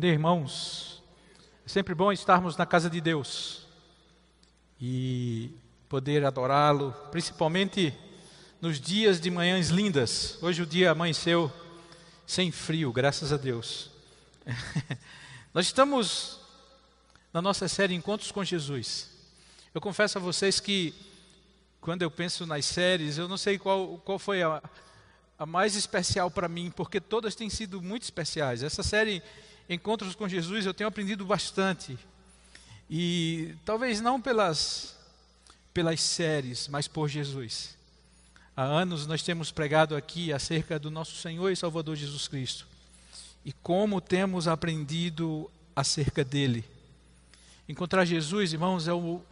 Bom 0.00 0.06
dia, 0.06 0.14
irmãos. 0.14 1.02
É 1.66 1.68
sempre 1.68 1.94
bom 1.94 2.10
estarmos 2.10 2.56
na 2.56 2.64
casa 2.64 2.88
de 2.88 3.02
Deus 3.02 3.66
e 4.80 5.50
poder 5.90 6.24
adorá-lo, 6.24 6.92
principalmente 7.10 7.92
nos 8.62 8.80
dias 8.80 9.20
de 9.20 9.30
manhãs 9.30 9.68
lindas. 9.68 10.38
Hoje 10.40 10.62
o 10.62 10.66
dia 10.66 10.92
amanheceu 10.92 11.52
sem 12.26 12.50
frio, 12.50 12.90
graças 12.90 13.30
a 13.30 13.36
Deus. 13.36 13.90
Nós 15.52 15.66
estamos 15.66 16.40
na 17.30 17.42
nossa 17.42 17.68
série 17.68 17.94
Encontros 17.94 18.32
com 18.32 18.42
Jesus. 18.42 19.10
Eu 19.74 19.82
confesso 19.82 20.16
a 20.16 20.20
vocês 20.22 20.60
que 20.60 20.94
quando 21.78 22.00
eu 22.00 22.10
penso 22.10 22.46
nas 22.46 22.64
séries, 22.64 23.18
eu 23.18 23.28
não 23.28 23.36
sei 23.36 23.58
qual, 23.58 23.98
qual 23.98 24.18
foi 24.18 24.42
a, 24.42 24.62
a 25.38 25.44
mais 25.44 25.76
especial 25.76 26.30
para 26.30 26.48
mim, 26.48 26.72
porque 26.74 27.02
todas 27.02 27.34
têm 27.34 27.50
sido 27.50 27.82
muito 27.82 28.04
especiais. 28.04 28.62
Essa 28.62 28.82
série 28.82 29.22
encontros 29.70 30.16
com 30.16 30.28
Jesus, 30.28 30.66
eu 30.66 30.74
tenho 30.74 30.88
aprendido 30.88 31.24
bastante. 31.24 31.96
E 32.90 33.54
talvez 33.64 34.00
não 34.00 34.20
pelas, 34.20 34.96
pelas 35.72 36.00
séries, 36.00 36.66
mas 36.66 36.88
por 36.88 37.08
Jesus. 37.08 37.78
Há 38.56 38.64
anos 38.64 39.06
nós 39.06 39.22
temos 39.22 39.52
pregado 39.52 39.94
aqui 39.94 40.32
acerca 40.32 40.76
do 40.76 40.90
nosso 40.90 41.14
Senhor 41.14 41.50
e 41.50 41.56
Salvador 41.56 41.94
Jesus 41.94 42.26
Cristo. 42.26 42.66
E 43.44 43.52
como 43.52 44.00
temos 44.00 44.48
aprendido 44.48 45.48
acerca 45.74 46.24
dele. 46.24 46.64
Encontrar 47.68 48.04
Jesus, 48.04 48.52
irmãos, 48.52 48.88
é 48.88 48.92
o, 48.92 49.22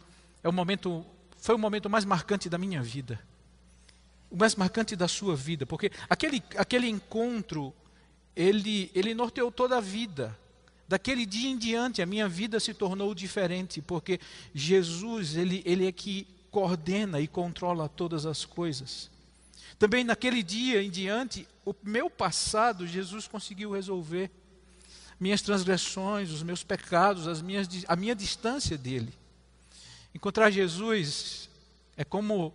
é 0.41 0.47
o 0.47 0.53
momento, 0.53 1.05
foi 1.37 1.53
o 1.53 1.59
momento 1.59 1.89
mais 1.89 2.05
marcante 2.05 2.49
da 2.49 2.57
minha 2.57 2.81
vida. 2.81 3.19
O 4.31 4.37
mais 4.37 4.55
marcante 4.55 4.95
da 4.95 5.07
sua 5.07 5.35
vida, 5.35 5.65
porque 5.65 5.91
aquele, 6.09 6.41
aquele 6.55 6.87
encontro 6.87 7.73
ele, 8.35 8.91
ele 8.93 9.13
norteou 9.13 9.51
toda 9.51 9.77
a 9.77 9.81
vida. 9.81 10.37
Daquele 10.87 11.25
dia 11.25 11.49
em 11.49 11.57
diante, 11.57 12.01
a 12.01 12.05
minha 12.05 12.27
vida 12.27 12.59
se 12.59 12.73
tornou 12.73 13.13
diferente, 13.13 13.81
porque 13.81 14.19
Jesus, 14.53 15.35
ele, 15.35 15.61
ele 15.65 15.87
é 15.87 15.91
que 15.91 16.25
coordena 16.49 17.19
e 17.19 17.27
controla 17.27 17.87
todas 17.87 18.25
as 18.25 18.43
coisas. 18.43 19.09
Também 19.77 20.03
naquele 20.03 20.41
dia 20.41 20.81
em 20.81 20.89
diante, 20.89 21.47
o 21.65 21.75
meu 21.83 22.09
passado, 22.09 22.87
Jesus 22.87 23.27
conseguiu 23.27 23.71
resolver. 23.71 24.31
Minhas 25.19 25.41
transgressões, 25.41 26.31
os 26.31 26.41
meus 26.41 26.63
pecados, 26.63 27.27
as 27.27 27.41
minhas, 27.41 27.67
a 27.87 27.95
minha 27.95 28.15
distância 28.15 28.77
dele. 28.77 29.13
Encontrar 30.15 30.49
Jesus 30.49 31.49
é 31.95 32.03
como 32.03 32.53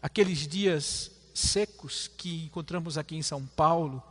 aqueles 0.00 0.46
dias 0.46 1.10
secos 1.34 2.08
que 2.16 2.44
encontramos 2.44 2.96
aqui 2.96 3.14
em 3.14 3.22
São 3.22 3.44
Paulo, 3.44 4.02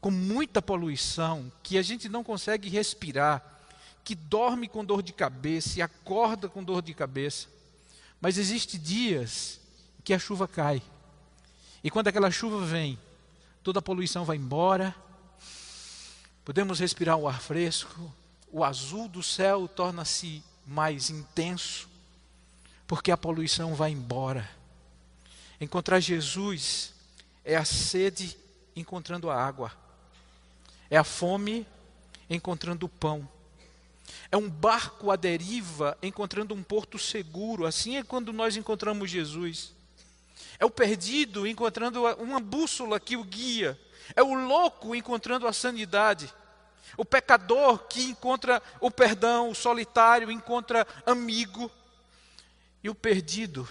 com 0.00 0.10
muita 0.10 0.62
poluição, 0.62 1.50
que 1.62 1.76
a 1.76 1.82
gente 1.82 2.08
não 2.08 2.22
consegue 2.22 2.68
respirar, 2.68 3.42
que 4.04 4.14
dorme 4.14 4.68
com 4.68 4.84
dor 4.84 5.02
de 5.02 5.12
cabeça 5.12 5.78
e 5.78 5.82
acorda 5.82 6.48
com 6.48 6.62
dor 6.62 6.82
de 6.82 6.94
cabeça. 6.94 7.48
Mas 8.20 8.38
existe 8.38 8.78
dias 8.78 9.60
que 10.04 10.14
a 10.14 10.18
chuva 10.18 10.48
cai. 10.48 10.82
E 11.82 11.90
quando 11.90 12.08
aquela 12.08 12.30
chuva 12.30 12.64
vem, 12.64 12.98
toda 13.62 13.80
a 13.80 13.82
poluição 13.82 14.24
vai 14.24 14.36
embora. 14.36 14.94
Podemos 16.44 16.80
respirar 16.80 17.16
o 17.16 17.28
ar 17.28 17.40
fresco, 17.40 18.12
o 18.50 18.64
azul 18.64 19.08
do 19.08 19.22
céu 19.22 19.68
torna-se 19.68 20.42
mais 20.66 21.10
intenso, 21.10 21.88
porque 22.86 23.10
a 23.10 23.16
poluição 23.16 23.74
vai 23.74 23.90
embora. 23.90 24.48
Encontrar 25.60 26.00
Jesus 26.00 26.94
é 27.44 27.56
a 27.56 27.64
sede 27.64 28.36
encontrando 28.74 29.28
a 29.28 29.36
água. 29.36 29.72
É 30.90 30.96
a 30.96 31.04
fome 31.04 31.66
encontrando 32.28 32.86
o 32.86 32.88
pão. 32.88 33.28
É 34.30 34.36
um 34.36 34.48
barco 34.48 35.10
à 35.10 35.16
deriva 35.16 35.96
encontrando 36.02 36.54
um 36.54 36.62
porto 36.62 36.98
seguro. 36.98 37.66
Assim 37.66 37.96
é 37.96 38.02
quando 38.02 38.32
nós 38.32 38.56
encontramos 38.56 39.10
Jesus. 39.10 39.72
É 40.58 40.64
o 40.64 40.70
perdido 40.70 41.46
encontrando 41.46 42.04
uma 42.16 42.40
bússola 42.40 43.00
que 43.00 43.16
o 43.16 43.24
guia. 43.24 43.78
É 44.14 44.22
o 44.22 44.34
louco 44.34 44.94
encontrando 44.94 45.46
a 45.46 45.52
sanidade. 45.52 46.32
O 46.96 47.04
pecador 47.04 47.86
que 47.86 48.02
encontra 48.02 48.62
o 48.80 48.90
perdão, 48.90 49.50
o 49.50 49.54
solitário 49.54 50.30
encontra 50.30 50.86
amigo. 51.06 51.70
E 52.82 52.90
o 52.90 52.94
perdido 52.94 53.68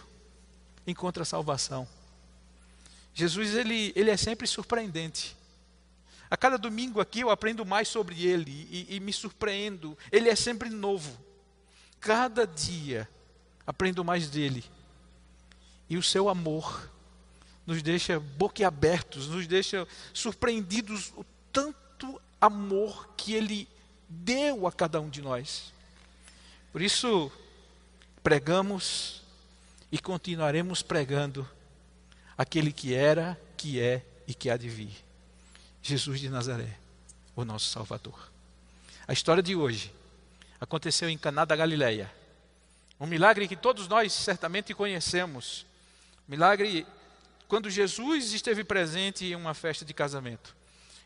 encontra 0.86 1.26
salvação. 1.26 1.88
Jesus 3.14 3.56
ele, 3.56 3.92
ele 3.96 4.10
é 4.10 4.18
sempre 4.18 4.48
surpreendente. 4.48 5.37
A 6.30 6.36
cada 6.38 6.58
domingo 6.58 7.00
aqui 7.00 7.22
eu 7.22 7.30
aprendo 7.30 7.66
mais 7.66 7.88
sobre 7.88 8.26
Ele 8.26 8.68
e, 8.70 8.96
e 8.96 9.00
me 9.00 9.14
surpreendo. 9.14 9.98
Ele 10.12 10.30
é 10.30 10.36
sempre 10.36 10.70
novo. 10.70 11.18
Cada 12.00 12.46
dia 12.46 13.08
aprendo 13.66 14.04
mais 14.04 14.30
dele. 14.30 14.64
E 15.90 15.98
o 15.98 16.04
seu 16.04 16.30
amor 16.30 16.90
nos 17.66 17.82
deixa 17.82 18.20
boquiabertos, 18.20 19.28
nos 19.28 19.46
deixa 19.46 19.86
surpreendidos 20.14 21.12
o 21.18 21.26
tanto 21.52 22.22
amor 22.40 23.10
que 23.18 23.34
ele 23.34 23.68
deu 24.08 24.66
a 24.66 24.72
cada 24.72 25.02
um 25.02 25.10
de 25.10 25.22
nós. 25.22 25.74
Por 26.72 26.82
isso, 26.82 27.32
pregamos 28.24 29.22
e 29.92 30.00
continuaremos 30.00 30.82
pregando 30.82 31.48
aquele 32.38 32.72
que 32.72 32.94
era, 32.94 33.40
que 33.58 33.82
é 33.82 34.06
e 34.26 34.34
que 34.34 34.50
há 34.50 34.56
de 34.56 34.70
vir. 34.70 35.07
Jesus 35.82 36.20
de 36.20 36.30
Nazaré, 36.30 36.78
o 37.36 37.46
nosso 37.46 37.70
Salvador. 37.70 38.32
A 39.08 39.14
história 39.14 39.42
de 39.42 39.56
hoje 39.56 39.94
aconteceu 40.60 41.10
em 41.10 41.18
Caná 41.18 41.46
da 41.46 41.56
Galileia. 41.56 42.12
Um 43.00 43.06
milagre 43.06 43.48
que 43.48 43.56
todos 43.56 43.88
nós 43.88 44.12
certamente 44.12 44.74
conhecemos. 44.74 45.66
Milagre 46.28 46.86
quando 47.48 47.70
Jesus 47.70 48.34
esteve 48.34 48.64
presente 48.64 49.26
em 49.26 49.36
uma 49.36 49.54
festa 49.54 49.86
de 49.86 49.94
casamento. 49.94 50.56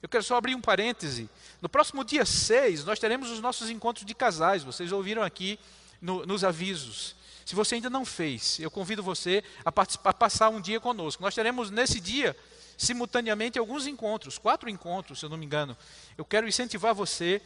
Eu 0.01 0.09
quero 0.09 0.23
só 0.23 0.35
abrir 0.35 0.55
um 0.55 0.61
parêntese. 0.61 1.29
No 1.61 1.69
próximo 1.69 2.03
dia 2.03 2.25
6, 2.25 2.85
nós 2.85 2.97
teremos 2.97 3.29
os 3.29 3.39
nossos 3.39 3.69
encontros 3.69 4.05
de 4.05 4.15
casais. 4.15 4.63
Vocês 4.63 4.91
ouviram 4.91 5.21
aqui 5.21 5.59
no, 6.01 6.25
nos 6.25 6.43
avisos. 6.43 7.15
Se 7.45 7.55
você 7.55 7.75
ainda 7.75 7.89
não 7.89 8.05
fez, 8.05 8.59
eu 8.59 8.71
convido 8.71 9.03
você 9.03 9.43
a, 9.65 9.69
a 10.09 10.13
passar 10.13 10.49
um 10.49 10.61
dia 10.61 10.79
conosco. 10.79 11.23
Nós 11.23 11.35
teremos 11.35 11.69
nesse 11.69 11.99
dia 11.99 12.35
simultaneamente 12.77 13.59
alguns 13.59 13.85
encontros, 13.85 14.37
quatro 14.37 14.69
encontros, 14.69 15.19
se 15.19 15.25
eu 15.25 15.29
não 15.29 15.37
me 15.37 15.45
engano. 15.45 15.77
Eu 16.17 16.25
quero 16.25 16.47
incentivar 16.47 16.93
você 16.93 17.41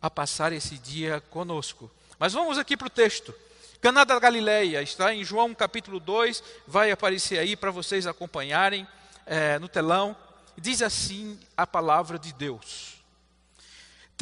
a 0.00 0.10
passar 0.10 0.52
esse 0.52 0.78
dia 0.78 1.20
conosco. 1.30 1.90
Mas 2.18 2.32
vamos 2.32 2.58
aqui 2.58 2.76
para 2.76 2.86
o 2.86 2.90
texto. 2.90 3.34
Caná 3.80 4.04
da 4.04 4.18
Galileia, 4.18 4.80
está 4.80 5.12
em 5.12 5.24
João 5.24 5.52
capítulo 5.52 5.98
2, 5.98 6.42
vai 6.68 6.92
aparecer 6.92 7.38
aí 7.38 7.56
para 7.56 7.72
vocês 7.72 8.06
acompanharem 8.06 8.86
é, 9.26 9.58
no 9.58 9.68
telão. 9.68 10.16
Diz 10.56 10.82
assim 10.82 11.38
a 11.56 11.66
palavra 11.66 12.18
de 12.18 12.32
Deus. 12.32 12.91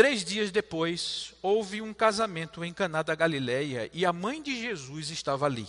Três 0.00 0.24
dias 0.24 0.50
depois, 0.50 1.34
houve 1.42 1.82
um 1.82 1.92
casamento 1.92 2.64
em 2.64 2.72
Caná 2.72 3.02
da 3.02 3.14
Galileia 3.14 3.90
e 3.92 4.06
a 4.06 4.14
mãe 4.14 4.40
de 4.40 4.58
Jesus 4.58 5.10
estava 5.10 5.44
ali. 5.44 5.68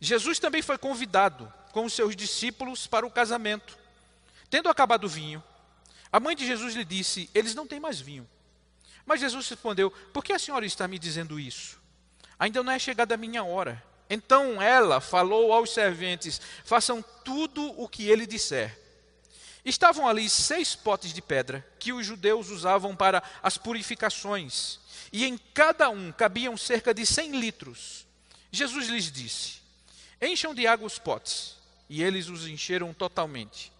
Jesus 0.00 0.38
também 0.38 0.62
foi 0.62 0.78
convidado 0.78 1.52
com 1.72 1.84
os 1.84 1.92
seus 1.92 2.16
discípulos 2.16 2.86
para 2.86 3.04
o 3.04 3.10
casamento. 3.10 3.78
Tendo 4.48 4.70
acabado 4.70 5.04
o 5.04 5.10
vinho, 5.10 5.44
a 6.10 6.18
mãe 6.18 6.34
de 6.34 6.46
Jesus 6.46 6.74
lhe 6.74 6.86
disse: 6.86 7.28
Eles 7.34 7.54
não 7.54 7.66
têm 7.66 7.78
mais 7.78 8.00
vinho. 8.00 8.26
Mas 9.04 9.20
Jesus 9.20 9.46
respondeu: 9.46 9.90
Por 9.90 10.24
que 10.24 10.32
a 10.32 10.38
senhora 10.38 10.64
está 10.64 10.88
me 10.88 10.98
dizendo 10.98 11.38
isso? 11.38 11.78
Ainda 12.38 12.62
não 12.62 12.72
é 12.72 12.78
chegada 12.78 13.12
a 13.12 13.18
minha 13.18 13.44
hora. 13.44 13.84
Então 14.08 14.62
ela 14.62 15.02
falou 15.02 15.52
aos 15.52 15.68
serventes: 15.74 16.40
Façam 16.64 17.04
tudo 17.22 17.78
o 17.78 17.86
que 17.86 18.08
ele 18.08 18.26
disser. 18.26 18.80
Estavam 19.64 20.08
ali 20.08 20.28
seis 20.28 20.74
potes 20.74 21.12
de 21.12 21.22
pedra 21.22 21.66
que 21.78 21.92
os 21.92 22.04
judeus 22.04 22.50
usavam 22.50 22.96
para 22.96 23.22
as 23.42 23.56
purificações, 23.56 24.80
e 25.12 25.24
em 25.24 25.38
cada 25.38 25.88
um 25.90 26.10
cabiam 26.10 26.56
cerca 26.56 26.92
de 26.92 27.06
cem 27.06 27.38
litros. 27.38 28.06
Jesus 28.50 28.88
lhes 28.88 29.10
disse: 29.10 29.60
Encham 30.20 30.54
de 30.54 30.66
água 30.66 30.86
os 30.86 30.98
potes. 30.98 31.56
E 31.88 32.02
eles 32.02 32.28
os 32.28 32.46
encheram 32.46 32.94
totalmente. 32.94 33.70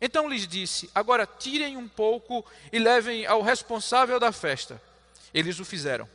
Então 0.00 0.28
lhes 0.28 0.46
disse: 0.46 0.88
Agora 0.94 1.26
tirem 1.26 1.76
um 1.76 1.88
pouco 1.88 2.44
e 2.72 2.78
levem 2.78 3.26
ao 3.26 3.42
responsável 3.42 4.20
da 4.20 4.30
festa. 4.30 4.80
Eles 5.34 5.58
o 5.58 5.64
fizeram. 5.64 6.08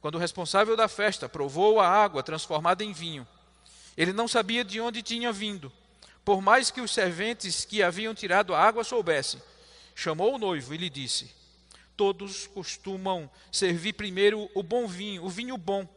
Quando 0.00 0.14
o 0.14 0.18
responsável 0.18 0.76
da 0.76 0.88
festa 0.88 1.28
provou 1.28 1.80
a 1.80 1.88
água 1.88 2.22
transformada 2.22 2.84
em 2.84 2.92
vinho, 2.92 3.26
ele 3.96 4.12
não 4.12 4.28
sabia 4.28 4.64
de 4.64 4.80
onde 4.80 5.02
tinha 5.02 5.32
vindo, 5.32 5.72
por 6.28 6.42
mais 6.42 6.70
que 6.70 6.82
os 6.82 6.90
serventes 6.90 7.64
que 7.64 7.82
haviam 7.82 8.14
tirado 8.14 8.54
a 8.54 8.60
água 8.60 8.84
soubessem. 8.84 9.40
Chamou 9.94 10.34
o 10.34 10.38
noivo 10.38 10.74
e 10.74 10.76
lhe 10.76 10.90
disse: 10.90 11.30
Todos 11.96 12.46
costumam 12.48 13.30
servir 13.50 13.94
primeiro 13.94 14.50
o 14.54 14.62
bom 14.62 14.86
vinho, 14.86 15.24
o 15.24 15.30
vinho 15.30 15.56
bom, 15.56 15.88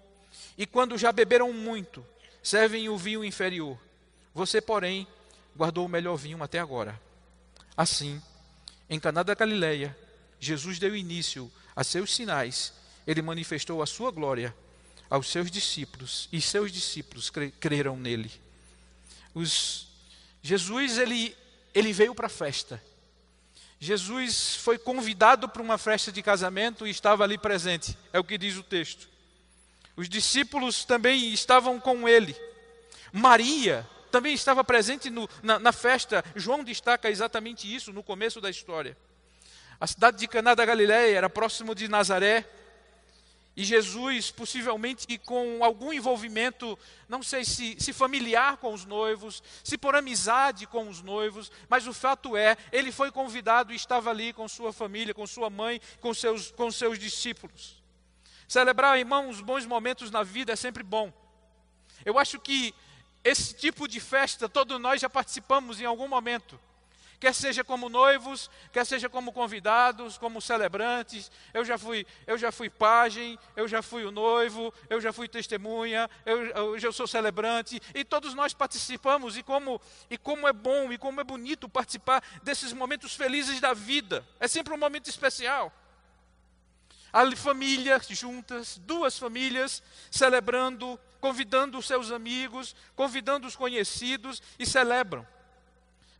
e 0.57 0.65
quando 0.65 0.97
já 0.97 1.11
beberam 1.11 1.51
muito, 1.51 2.05
servem 2.41 2.87
o 2.87 2.97
vinho 2.97 3.25
inferior. 3.25 3.77
Você, 4.33 4.61
porém, 4.61 5.05
guardou 5.53 5.85
o 5.85 5.89
melhor 5.89 6.15
vinho 6.15 6.41
até 6.41 6.59
agora. 6.59 6.97
Assim, 7.75 8.21
em 8.89 9.01
Caná 9.01 9.23
da 9.23 9.35
Galileia, 9.35 9.97
Jesus 10.39 10.79
deu 10.79 10.95
início 10.95 11.51
a 11.75 11.83
seus 11.83 12.15
sinais, 12.15 12.71
ele 13.05 13.21
manifestou 13.21 13.81
a 13.81 13.85
sua 13.85 14.11
glória 14.11 14.55
aos 15.09 15.27
seus 15.27 15.51
discípulos, 15.51 16.29
e 16.31 16.39
seus 16.39 16.71
discípulos 16.71 17.29
creram 17.59 17.97
nele. 17.97 18.31
Os, 19.35 19.90
Jesus, 20.41 20.97
ele, 20.97 21.35
ele 21.73 21.93
veio 21.93 22.15
para 22.15 22.27
a 22.27 22.29
festa. 22.29 22.81
Jesus 23.79 24.55
foi 24.57 24.77
convidado 24.77 25.49
para 25.49 25.61
uma 25.61 25.77
festa 25.77 26.11
de 26.11 26.21
casamento 26.21 26.85
e 26.85 26.91
estava 26.91 27.23
ali 27.23 27.37
presente, 27.37 27.97
é 28.13 28.19
o 28.19 28.23
que 28.23 28.37
diz 28.37 28.55
o 28.55 28.63
texto. 28.63 29.09
Os 29.95 30.07
discípulos 30.07 30.85
também 30.85 31.33
estavam 31.33 31.79
com 31.79 32.07
ele. 32.07 32.35
Maria 33.11 33.87
também 34.11 34.33
estava 34.33 34.63
presente 34.63 35.09
no, 35.09 35.27
na, 35.41 35.57
na 35.57 35.71
festa. 35.71 36.23
João 36.35 36.63
destaca 36.63 37.09
exatamente 37.09 37.73
isso 37.73 37.91
no 37.91 38.03
começo 38.03 38.39
da 38.39 38.49
história. 38.49 38.95
A 39.79 39.87
cidade 39.87 40.17
de 40.17 40.27
Caná 40.27 40.53
da 40.53 40.65
Galiléia 40.65 41.17
era 41.17 41.29
próximo 41.29 41.73
de 41.73 41.87
Nazaré. 41.87 42.47
E 43.61 43.63
Jesus, 43.63 44.31
possivelmente 44.31 45.19
com 45.19 45.63
algum 45.63 45.93
envolvimento, 45.93 46.75
não 47.07 47.21
sei 47.21 47.45
se, 47.45 47.77
se, 47.79 47.93
familiar 47.93 48.57
com 48.57 48.73
os 48.73 48.85
noivos, 48.85 49.43
se 49.63 49.77
por 49.77 49.95
amizade 49.95 50.65
com 50.65 50.89
os 50.89 51.03
noivos, 51.03 51.51
mas 51.69 51.85
o 51.85 51.93
fato 51.93 52.35
é, 52.35 52.57
ele 52.71 52.91
foi 52.91 53.11
convidado 53.11 53.71
e 53.71 53.75
estava 53.75 54.09
ali 54.09 54.33
com 54.33 54.47
sua 54.47 54.73
família, 54.73 55.13
com 55.13 55.27
sua 55.27 55.47
mãe, 55.47 55.79
com 55.99 56.11
seus, 56.11 56.49
com 56.49 56.71
seus 56.71 56.97
discípulos. 56.97 57.83
Celebrar, 58.47 58.97
irmãos, 58.97 59.41
bons 59.41 59.63
momentos 59.67 60.09
na 60.09 60.23
vida 60.23 60.53
é 60.53 60.55
sempre 60.55 60.81
bom. 60.81 61.13
Eu 62.03 62.17
acho 62.17 62.39
que 62.39 62.73
esse 63.23 63.53
tipo 63.53 63.87
de 63.87 63.99
festa 63.99 64.49
todos 64.49 64.81
nós 64.81 64.99
já 64.99 65.07
participamos 65.07 65.79
em 65.79 65.85
algum 65.85 66.07
momento. 66.07 66.59
Quer 67.21 67.35
seja 67.35 67.63
como 67.63 67.87
noivos, 67.87 68.49
quer 68.73 68.83
seja 68.83 69.07
como 69.07 69.31
convidados, 69.31 70.17
como 70.17 70.41
celebrantes. 70.41 71.31
Eu 71.53 71.63
já 71.63 71.77
fui, 71.77 72.03
eu 72.25 72.35
já 72.35 72.51
fui 72.51 72.67
pajem, 72.67 73.37
eu 73.55 73.67
já 73.67 73.83
fui 73.83 74.03
o 74.03 74.09
noivo, 74.11 74.73
eu 74.89 74.99
já 74.99 75.13
fui 75.13 75.27
testemunha, 75.27 76.09
eu, 76.25 76.75
eu 76.75 76.91
sou 76.91 77.05
celebrante. 77.05 77.79
E 77.93 78.03
todos 78.03 78.33
nós 78.33 78.55
participamos. 78.55 79.37
E 79.37 79.43
como, 79.43 79.79
e 80.09 80.17
como 80.17 80.47
é 80.47 80.51
bom 80.51 80.91
e 80.91 80.97
como 80.97 81.21
é 81.21 81.23
bonito 81.23 81.69
participar 81.69 82.23
desses 82.41 82.73
momentos 82.73 83.13
felizes 83.13 83.61
da 83.61 83.71
vida. 83.71 84.27
É 84.39 84.47
sempre 84.47 84.73
um 84.73 84.77
momento 84.77 85.07
especial. 85.07 85.71
A 87.13 87.35
família 87.35 88.01
juntas, 88.09 88.79
duas 88.79 89.19
famílias 89.19 89.83
celebrando 90.09 90.99
convidando 91.19 91.77
os 91.77 91.85
seus 91.85 92.11
amigos, 92.11 92.75
convidando 92.95 93.47
os 93.47 93.55
conhecidos 93.55 94.41
e 94.57 94.65
celebram. 94.65 95.23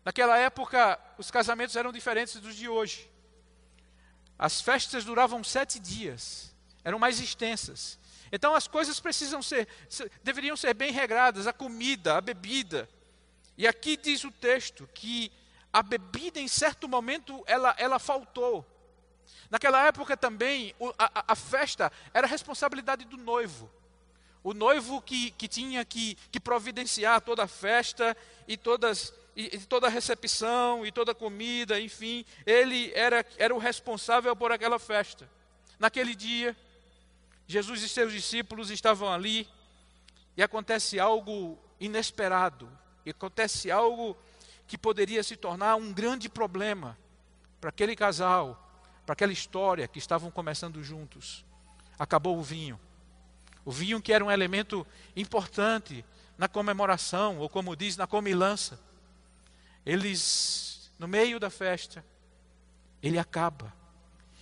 Naquela 0.04 0.38
época, 0.38 1.00
os 1.18 1.30
casamentos 1.30 1.76
eram 1.76 1.92
diferentes 1.92 2.36
dos 2.40 2.56
de 2.56 2.68
hoje. 2.68 3.10
As 4.38 4.60
festas 4.60 5.06
duravam 5.06 5.44
sete 5.44 5.80
dias, 5.80 6.54
eram 6.84 6.98
mais 6.98 7.20
extensas. 7.20 8.00
Então 8.32 8.56
as 8.56 8.68
coisas 8.68 9.00
precisam 9.00 9.42
ser, 9.42 9.68
deveriam 10.24 10.58
ser 10.58 10.74
bem 10.74 10.92
regradas, 10.92 11.46
a 11.46 11.54
comida, 11.54 12.18
a 12.18 12.22
bebida. 12.22 12.90
E 13.58 13.68
aqui 13.68 13.96
diz 13.98 14.24
o 14.24 14.32
texto 14.32 14.90
que 14.94 15.32
a 15.72 15.84
bebida 15.84 16.40
em 16.40 16.48
certo 16.48 16.88
momento 16.88 17.44
ela, 17.46 17.76
ela 17.78 18.00
faltou. 18.00 18.66
Naquela 19.50 19.86
época 19.86 20.18
também 20.18 20.74
a, 20.98 21.34
a 21.34 21.36
festa 21.36 21.92
era 22.14 22.26
responsabilidade 22.26 23.06
do 23.06 23.18
noivo. 23.18 23.70
O 24.44 24.54
noivo 24.54 25.02
que, 25.02 25.32
que 25.32 25.48
tinha 25.48 25.86
que, 25.86 26.16
que 26.32 26.40
providenciar 26.40 27.22
toda 27.22 27.44
a 27.44 27.48
festa 27.48 28.18
e, 28.48 28.58
todas, 28.58 29.14
e, 29.36 29.56
e 29.56 29.60
toda 29.60 29.88
a 29.88 29.90
recepção 29.90 30.86
e 30.86 30.92
toda 30.92 31.12
a 31.12 31.16
comida, 31.16 31.80
enfim, 31.80 32.26
ele 32.46 32.92
era, 32.94 33.26
era 33.38 33.54
o 33.54 33.58
responsável 33.58 34.36
por 34.36 34.52
aquela 34.52 34.80
festa. 34.80 35.30
Naquele 35.80 36.16
dia, 36.16 36.56
Jesus 37.48 37.82
e 37.82 37.90
seus 37.90 38.14
discípulos 38.14 38.70
estavam 38.70 39.12
ali 39.12 39.48
e 40.38 40.44
acontece 40.44 41.00
algo 41.00 41.58
inesperado, 41.80 42.70
e 43.06 43.10
acontece 43.10 43.72
algo 43.72 44.16
que 44.68 44.78
poderia 44.78 45.24
se 45.24 45.36
tornar 45.36 45.76
um 45.76 45.92
grande 45.92 46.30
problema 46.30 46.98
para 47.60 47.70
aquele 47.70 47.96
casal, 47.96 48.72
para 49.06 49.14
aquela 49.14 49.34
história 49.34 49.88
que 49.88 50.00
estavam 50.00 50.32
começando 50.32 50.84
juntos. 50.84 51.44
Acabou 52.00 52.38
o 52.38 52.44
vinho. 52.44 52.80
O 53.66 53.72
vinho 53.72 54.02
que 54.02 54.14
era 54.14 54.24
um 54.24 54.32
elemento 54.32 54.86
importante 55.16 56.06
na 56.38 56.48
comemoração, 56.48 57.38
ou 57.38 57.50
como 57.50 57.76
diz, 57.76 57.98
na 57.98 58.08
comilança. 58.08 58.80
Eles, 59.86 60.92
no 60.98 61.08
meio 61.08 61.40
da 61.40 61.50
festa, 61.50 62.04
ele 63.02 63.18
acaba. 63.18 63.74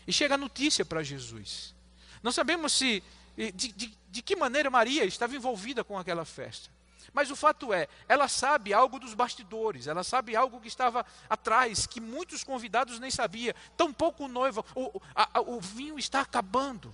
E 0.05 0.11
chega 0.11 0.35
a 0.35 0.37
notícia 0.37 0.83
para 0.83 1.03
Jesus. 1.03 1.75
Não 2.21 2.31
sabemos 2.31 2.73
se 2.73 3.03
de, 3.35 3.71
de, 3.71 3.97
de 4.09 4.21
que 4.21 4.35
maneira 4.35 4.69
Maria 4.69 5.05
estava 5.05 5.35
envolvida 5.35 5.83
com 5.83 5.97
aquela 5.97 6.25
festa. 6.25 6.69
Mas 7.13 7.31
o 7.31 7.35
fato 7.35 7.73
é, 7.73 7.87
ela 8.07 8.27
sabe 8.27 8.73
algo 8.73 8.99
dos 8.99 9.13
bastidores, 9.13 9.87
ela 9.87 10.03
sabe 10.03 10.35
algo 10.35 10.59
que 10.59 10.67
estava 10.67 11.05
atrás, 11.29 11.87
que 11.87 11.99
muitos 11.99 12.43
convidados 12.43 12.99
nem 12.99 13.09
sabiam. 13.09 13.55
Tampouco 13.75 14.25
o 14.25 14.27
noivo, 14.27 14.63
o, 14.75 15.01
a, 15.15 15.41
o 15.41 15.59
vinho 15.59 15.97
está 15.97 16.21
acabando. 16.21 16.93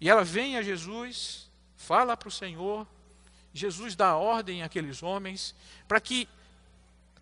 E 0.00 0.08
ela 0.08 0.24
vem 0.24 0.56
a 0.56 0.62
Jesus, 0.62 1.50
fala 1.76 2.16
para 2.16 2.28
o 2.28 2.32
Senhor, 2.32 2.86
Jesus 3.54 3.94
dá 3.94 4.16
ordem 4.16 4.62
àqueles 4.64 5.02
homens 5.02 5.54
para 5.86 6.00
que 6.00 6.28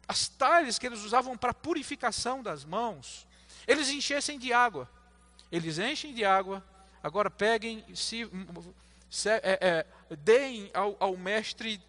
as 0.08 0.28
talhas 0.28 0.78
que 0.78 0.86
eles 0.86 1.04
usavam 1.04 1.36
para 1.36 1.54
purificação 1.54 2.42
das 2.42 2.64
mãos, 2.64 3.26
eles 3.68 3.88
enchessem 3.90 4.38
de 4.38 4.52
água. 4.52 4.88
Eles 5.50 5.78
enchem 5.78 6.14
de 6.14 6.24
água, 6.24 6.64
agora 7.02 7.30
peguem, 7.30 7.84
se, 7.94 8.28
se 9.10 9.28
é, 9.28 9.42
é, 9.60 9.86
deem 10.16 10.70
ao, 10.72 10.96
ao 10.98 11.16
mestre 11.16 11.80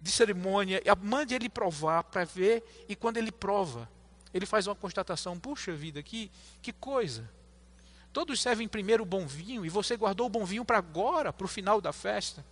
de 0.00 0.10
cerimônia, 0.10 0.82
mande 1.00 1.34
ele 1.34 1.48
provar 1.48 2.02
para 2.02 2.24
ver, 2.24 2.84
e 2.88 2.96
quando 2.96 3.16
ele 3.16 3.30
prova, 3.30 3.88
ele 4.34 4.44
faz 4.44 4.66
uma 4.66 4.74
constatação: 4.74 5.38
puxa 5.38 5.72
vida, 5.72 6.02
que, 6.02 6.30
que 6.60 6.72
coisa. 6.72 7.30
Todos 8.12 8.40
servem 8.40 8.68
primeiro 8.68 9.02
o 9.02 9.06
bom 9.06 9.26
vinho 9.26 9.64
e 9.64 9.68
você 9.68 9.96
guardou 9.96 10.26
o 10.26 10.30
bom 10.30 10.44
vinho 10.44 10.64
para 10.64 10.78
agora, 10.78 11.32
para 11.32 11.44
o 11.44 11.48
final 11.48 11.80
da 11.80 11.92
festa. 11.92 12.44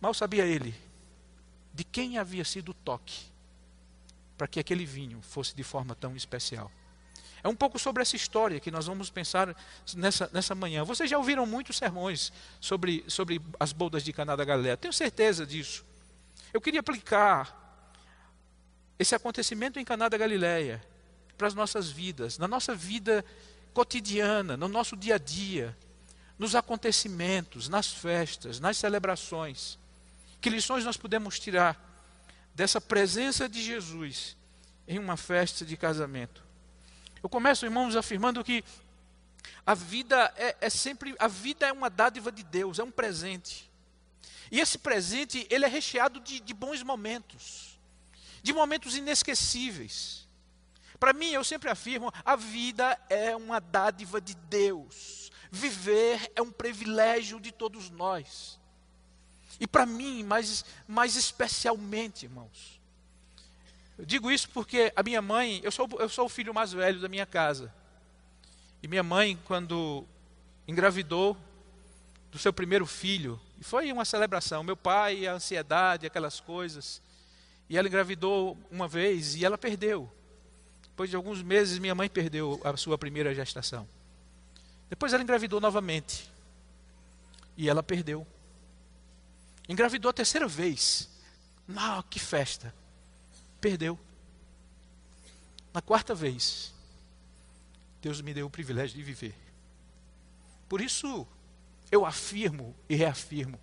Mal 0.00 0.14
sabia 0.14 0.46
ele 0.46 0.74
de 1.72 1.84
quem 1.84 2.18
havia 2.18 2.44
sido 2.44 2.70
o 2.70 2.74
toque 2.74 3.26
para 4.36 4.46
que 4.46 4.60
aquele 4.60 4.86
vinho 4.86 5.20
fosse 5.20 5.54
de 5.54 5.64
forma 5.64 5.94
tão 5.94 6.14
especial. 6.16 6.70
É 7.42 7.48
um 7.48 7.54
pouco 7.54 7.78
sobre 7.78 8.02
essa 8.02 8.16
história 8.16 8.60
que 8.60 8.70
nós 8.70 8.86
vamos 8.86 9.10
pensar 9.10 9.54
nessa, 9.94 10.28
nessa 10.32 10.54
manhã. 10.54 10.84
Vocês 10.84 11.08
já 11.08 11.18
ouviram 11.18 11.46
muitos 11.46 11.76
sermões 11.76 12.32
sobre, 12.60 13.04
sobre 13.08 13.40
as 13.58 13.72
bodas 13.72 14.02
de 14.02 14.12
Caná 14.12 14.34
da 14.36 14.44
Galileia, 14.44 14.76
tenho 14.76 14.92
certeza 14.92 15.46
disso. 15.46 15.84
Eu 16.52 16.60
queria 16.60 16.80
aplicar 16.80 17.56
esse 18.98 19.14
acontecimento 19.14 19.78
em 19.78 19.84
Caná 19.84 20.08
da 20.08 20.16
Galileia 20.16 20.82
para 21.36 21.46
as 21.46 21.54
nossas 21.54 21.90
vidas, 21.90 22.38
na 22.38 22.48
nossa 22.48 22.74
vida 22.74 23.24
cotidiana, 23.72 24.56
no 24.56 24.66
nosso 24.66 24.96
dia 24.96 25.14
a 25.14 25.18
dia, 25.18 25.76
nos 26.36 26.54
acontecimentos, 26.56 27.68
nas 27.68 27.92
festas, 27.92 28.58
nas 28.58 28.76
celebrações. 28.76 29.78
Que 30.40 30.50
lições 30.50 30.84
nós 30.84 30.96
podemos 30.96 31.38
tirar 31.38 31.76
dessa 32.54 32.80
presença 32.80 33.48
de 33.48 33.62
Jesus 33.62 34.36
em 34.86 34.98
uma 34.98 35.16
festa 35.16 35.64
de 35.64 35.76
casamento? 35.76 36.42
Eu 37.22 37.28
começo, 37.28 37.64
irmãos, 37.64 37.96
afirmando 37.96 38.44
que 38.44 38.64
a 39.66 39.74
vida 39.74 40.32
é, 40.36 40.56
é 40.60 40.70
sempre, 40.70 41.14
a 41.18 41.28
vida 41.28 41.66
é 41.66 41.72
uma 41.72 41.90
dádiva 41.90 42.30
de 42.30 42.42
Deus, 42.42 42.78
é 42.78 42.84
um 42.84 42.90
presente. 42.90 43.68
E 44.50 44.60
esse 44.60 44.78
presente, 44.78 45.46
ele 45.50 45.64
é 45.64 45.68
recheado 45.68 46.20
de, 46.20 46.40
de 46.40 46.54
bons 46.54 46.82
momentos, 46.82 47.78
de 48.42 48.52
momentos 48.52 48.96
inesquecíveis. 48.96 50.26
Para 50.98 51.12
mim, 51.12 51.30
eu 51.30 51.44
sempre 51.44 51.68
afirmo, 51.68 52.12
a 52.24 52.34
vida 52.34 52.98
é 53.08 53.36
uma 53.36 53.60
dádiva 53.60 54.20
de 54.20 54.34
Deus. 54.34 55.30
Viver 55.50 56.32
é 56.34 56.42
um 56.42 56.50
privilégio 56.50 57.40
de 57.40 57.52
todos 57.52 57.90
nós. 57.90 58.57
E 59.60 59.66
para 59.66 59.84
mim, 59.84 60.22
mais, 60.22 60.64
mais 60.86 61.16
especialmente, 61.16 62.26
irmãos. 62.26 62.80
Eu 63.98 64.04
digo 64.04 64.30
isso 64.30 64.48
porque 64.50 64.92
a 64.94 65.02
minha 65.02 65.20
mãe, 65.20 65.60
eu 65.64 65.72
sou, 65.72 65.88
eu 65.98 66.08
sou 66.08 66.26
o 66.26 66.28
filho 66.28 66.54
mais 66.54 66.72
velho 66.72 67.00
da 67.00 67.08
minha 67.08 67.26
casa. 67.26 67.72
E 68.82 68.86
minha 68.86 69.02
mãe, 69.02 69.38
quando 69.44 70.04
engravidou 70.66 71.36
do 72.30 72.38
seu 72.38 72.52
primeiro 72.52 72.86
filho, 72.86 73.40
e 73.60 73.64
foi 73.64 73.90
uma 73.90 74.04
celebração, 74.04 74.62
meu 74.62 74.76
pai, 74.76 75.26
a 75.26 75.32
ansiedade, 75.32 76.06
aquelas 76.06 76.38
coisas. 76.38 77.02
E 77.68 77.76
ela 77.76 77.88
engravidou 77.88 78.56
uma 78.70 78.86
vez 78.86 79.34
e 79.34 79.44
ela 79.44 79.58
perdeu. 79.58 80.10
Depois 80.84 81.10
de 81.10 81.16
alguns 81.16 81.42
meses, 81.42 81.78
minha 81.78 81.94
mãe 81.94 82.08
perdeu 82.08 82.60
a 82.62 82.76
sua 82.76 82.96
primeira 82.96 83.34
gestação. 83.34 83.88
Depois 84.88 85.12
ela 85.12 85.22
engravidou 85.22 85.60
novamente. 85.60 86.30
E 87.56 87.68
ela 87.68 87.82
perdeu. 87.82 88.26
Engravidou 89.68 90.08
a 90.08 90.14
terceira 90.14 90.48
vez. 90.48 91.08
Não, 91.66 92.02
que 92.02 92.18
festa. 92.18 92.74
Perdeu. 93.60 93.98
Na 95.74 95.82
quarta 95.82 96.14
vez, 96.14 96.72
Deus 98.00 98.20
me 98.20 98.32
deu 98.32 98.46
o 98.46 98.50
privilégio 98.50 98.96
de 98.96 99.02
viver. 99.02 99.34
Por 100.68 100.80
isso, 100.80 101.26
eu 101.90 102.06
afirmo 102.06 102.74
e 102.88 102.94
reafirmo: 102.94 103.60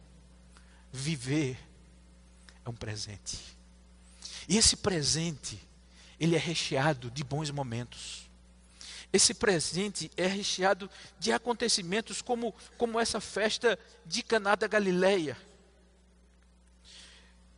viver 0.91 1.57
é 2.63 2.69
um 2.69 2.75
presente. 2.75 3.38
E 4.47 4.57
esse 4.57 4.75
presente, 4.75 5.59
ele 6.19 6.35
é 6.35 6.39
recheado 6.39 7.09
de 7.09 7.24
bons 7.24 7.50
momentos. 7.50 8.29
Esse 9.12 9.33
presente 9.33 10.12
é 10.17 10.27
recheado 10.27 10.89
de 11.19 11.31
acontecimentos 11.31 12.21
como, 12.21 12.53
como 12.77 13.00
essa 13.00 13.21
festa 13.21 13.79
de 14.05 14.21
Caná 14.21 14.55
da 14.55 14.67
Galileia. 14.67 15.38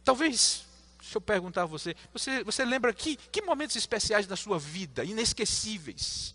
Talvez, 0.08 0.64
se 1.02 1.18
eu 1.18 1.20
perguntar 1.20 1.64
a 1.64 1.66
você, 1.66 1.94
você, 2.14 2.42
você 2.42 2.64
lembra 2.64 2.94
que, 2.94 3.18
que 3.18 3.42
momentos 3.42 3.76
especiais 3.76 4.26
da 4.26 4.38
sua 4.38 4.58
vida, 4.58 5.04
inesquecíveis? 5.04 6.34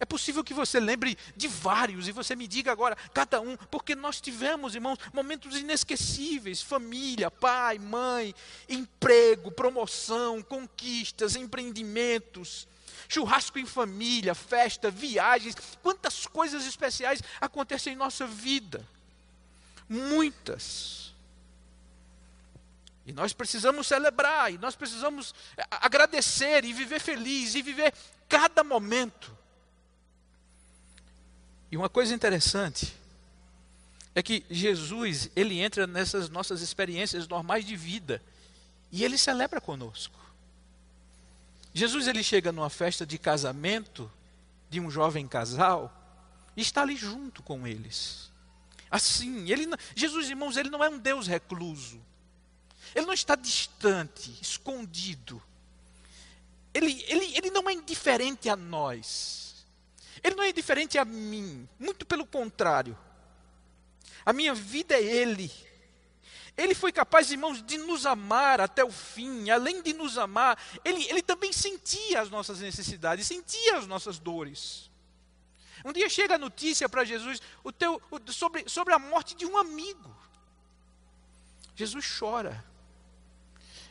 É 0.00 0.04
possível 0.04 0.42
que 0.42 0.52
você 0.52 0.80
lembre 0.80 1.16
de 1.36 1.46
vários 1.46 2.08
e 2.08 2.12
você 2.12 2.34
me 2.34 2.48
diga 2.48 2.72
agora 2.72 2.96
cada 3.14 3.40
um, 3.40 3.56
porque 3.56 3.94
nós 3.94 4.20
tivemos, 4.20 4.74
irmãos, 4.74 4.98
momentos 5.12 5.56
inesquecíveis: 5.56 6.60
família, 6.60 7.30
pai, 7.30 7.78
mãe, 7.78 8.34
emprego, 8.68 9.52
promoção, 9.52 10.42
conquistas, 10.42 11.36
empreendimentos, 11.36 12.66
churrasco 13.08 13.60
em 13.60 13.66
família, 13.66 14.34
festa, 14.34 14.90
viagens. 14.90 15.54
Quantas 15.80 16.26
coisas 16.26 16.66
especiais 16.66 17.22
acontecem 17.40 17.92
em 17.92 17.96
nossa 17.96 18.26
vida? 18.26 18.84
Muitas. 19.88 21.09
E 23.10 23.12
nós 23.12 23.32
precisamos 23.32 23.88
celebrar, 23.88 24.52
e 24.54 24.58
nós 24.58 24.76
precisamos 24.76 25.34
agradecer, 25.68 26.64
e 26.64 26.72
viver 26.72 27.00
feliz, 27.00 27.56
e 27.56 27.60
viver 27.60 27.92
cada 28.28 28.62
momento. 28.62 29.36
E 31.72 31.76
uma 31.76 31.88
coisa 31.88 32.14
interessante 32.14 32.94
é 34.14 34.22
que 34.22 34.46
Jesus, 34.48 35.28
ele 35.34 35.58
entra 35.58 35.88
nessas 35.88 36.28
nossas 36.28 36.60
experiências 36.60 37.26
normais 37.26 37.64
de 37.64 37.74
vida 37.74 38.22
e 38.92 39.02
ele 39.02 39.18
celebra 39.18 39.60
conosco. 39.60 40.18
Jesus 41.74 42.06
ele 42.06 42.22
chega 42.22 42.52
numa 42.52 42.70
festa 42.70 43.04
de 43.04 43.18
casamento 43.18 44.08
de 44.68 44.78
um 44.78 44.88
jovem 44.88 45.26
casal 45.26 45.92
e 46.56 46.60
está 46.60 46.82
ali 46.82 46.94
junto 46.94 47.42
com 47.42 47.66
eles. 47.66 48.30
Assim, 48.88 49.50
ele 49.50 49.66
Jesus, 49.96 50.30
irmãos, 50.30 50.56
ele 50.56 50.70
não 50.70 50.84
é 50.84 50.88
um 50.88 50.98
Deus 50.98 51.26
recluso. 51.26 52.00
Ele 52.94 53.06
não 53.06 53.14
está 53.14 53.34
distante, 53.34 54.36
escondido. 54.40 55.42
Ele, 56.72 57.04
ele, 57.08 57.36
ele 57.36 57.50
não 57.50 57.68
é 57.68 57.72
indiferente 57.72 58.48
a 58.48 58.56
nós. 58.56 59.64
Ele 60.22 60.34
não 60.34 60.44
é 60.44 60.50
indiferente 60.50 60.98
a 60.98 61.04
mim, 61.04 61.68
muito 61.78 62.04
pelo 62.04 62.26
contrário. 62.26 62.96
A 64.24 64.32
minha 64.32 64.54
vida 64.54 64.94
é 64.94 65.02
Ele. 65.02 65.50
Ele 66.56 66.74
foi 66.74 66.92
capaz, 66.92 67.30
irmãos, 67.30 67.62
de 67.62 67.78
nos 67.78 68.04
amar 68.04 68.60
até 68.60 68.84
o 68.84 68.90
fim. 68.90 69.48
Além 69.48 69.82
de 69.82 69.94
nos 69.94 70.18
amar, 70.18 70.62
ele, 70.84 71.04
ele 71.08 71.22
também 71.22 71.52
sentia 71.52 72.20
as 72.20 72.28
nossas 72.28 72.60
necessidades, 72.60 73.26
sentia 73.26 73.78
as 73.78 73.86
nossas 73.86 74.18
dores. 74.18 74.90
Um 75.84 75.92
dia 75.92 76.08
chega 76.10 76.34
a 76.34 76.38
notícia 76.38 76.86
para 76.86 77.04
Jesus 77.04 77.40
o 77.64 77.72
teu, 77.72 78.02
o, 78.10 78.30
sobre, 78.30 78.68
sobre 78.68 78.92
a 78.92 78.98
morte 78.98 79.34
de 79.34 79.46
um 79.46 79.56
amigo. 79.56 80.14
Jesus 81.74 82.04
chora. 82.18 82.62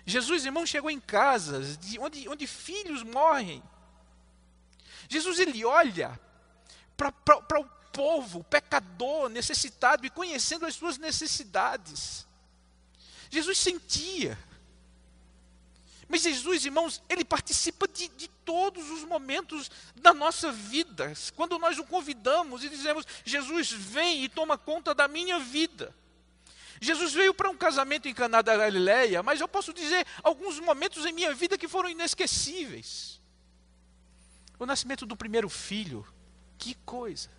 Jesus, 0.09 0.45
irmão, 0.45 0.65
chegou 0.65 0.89
em 0.89 0.99
casas 0.99 1.77
de, 1.77 1.99
onde, 1.99 2.27
onde 2.27 2.47
filhos 2.47 3.03
morrem. 3.03 3.63
Jesus 5.07 5.39
ele 5.39 5.63
olha 5.63 6.19
para 6.97 7.59
o 7.59 7.69
povo, 7.93 8.43
pecador, 8.43 9.29
necessitado 9.29 10.05
e 10.05 10.09
conhecendo 10.09 10.65
as 10.65 10.75
suas 10.75 10.97
necessidades. 10.97 12.27
Jesus 13.29 13.57
sentia. 13.57 14.37
Mas 16.07 16.23
Jesus, 16.23 16.65
irmãos, 16.65 17.01
ele 17.07 17.23
participa 17.23 17.87
de, 17.87 18.07
de, 18.09 18.27
todos 18.43 18.89
os 18.89 19.03
momentos 19.03 19.69
da 19.95 20.11
nossa 20.11 20.51
vida. 20.51 21.13
Quando 21.35 21.59
nós 21.59 21.77
o 21.77 21.83
convidamos 21.83 22.63
e 22.63 22.69
dizemos, 22.69 23.05
Jesus, 23.23 23.71
vem 23.71 24.23
e 24.23 24.29
toma 24.29 24.57
conta 24.57 24.95
da 24.95 25.07
minha 25.07 25.37
vida. 25.39 25.93
Jesus 26.81 27.13
veio 27.13 27.33
para 27.33 27.49
um 27.49 27.57
casamento 27.57 28.07
em 28.07 28.13
Caná 28.13 28.41
da 28.41 28.55
Galileia, 28.55 29.21
mas 29.21 29.41
eu 29.41 29.47
posso 29.47 29.73
dizer 29.73 30.05
alguns 30.23 30.59
momentos 30.59 31.05
em 31.05 31.11
minha 31.11 31.33
vida 31.33 31.57
que 31.57 31.67
foram 31.67 31.89
inesquecíveis. 31.89 33.19
O 34.57 34.65
nascimento 34.65 35.05
do 35.05 35.15
primeiro 35.15 35.49
filho, 35.49 36.05
que 36.57 36.75
coisa. 36.85 37.29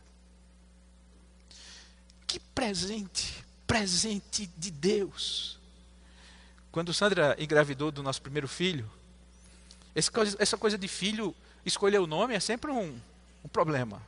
Que 2.26 2.38
presente, 2.38 3.44
presente 3.66 4.47
de 4.56 4.70
Deus. 4.70 5.59
Quando 6.70 6.94
Sandra 6.94 7.37
engravidou 7.38 7.90
do 7.90 8.02
nosso 8.02 8.23
primeiro 8.23 8.47
filho, 8.47 8.90
essa 9.94 10.56
coisa 10.56 10.78
de 10.78 10.87
filho, 10.88 11.35
escolher 11.64 11.99
o 11.99 12.06
nome 12.06 12.35
é 12.35 12.40
sempre 12.40 12.70
um, 12.70 12.99
um 13.44 13.49
problema. 13.49 14.00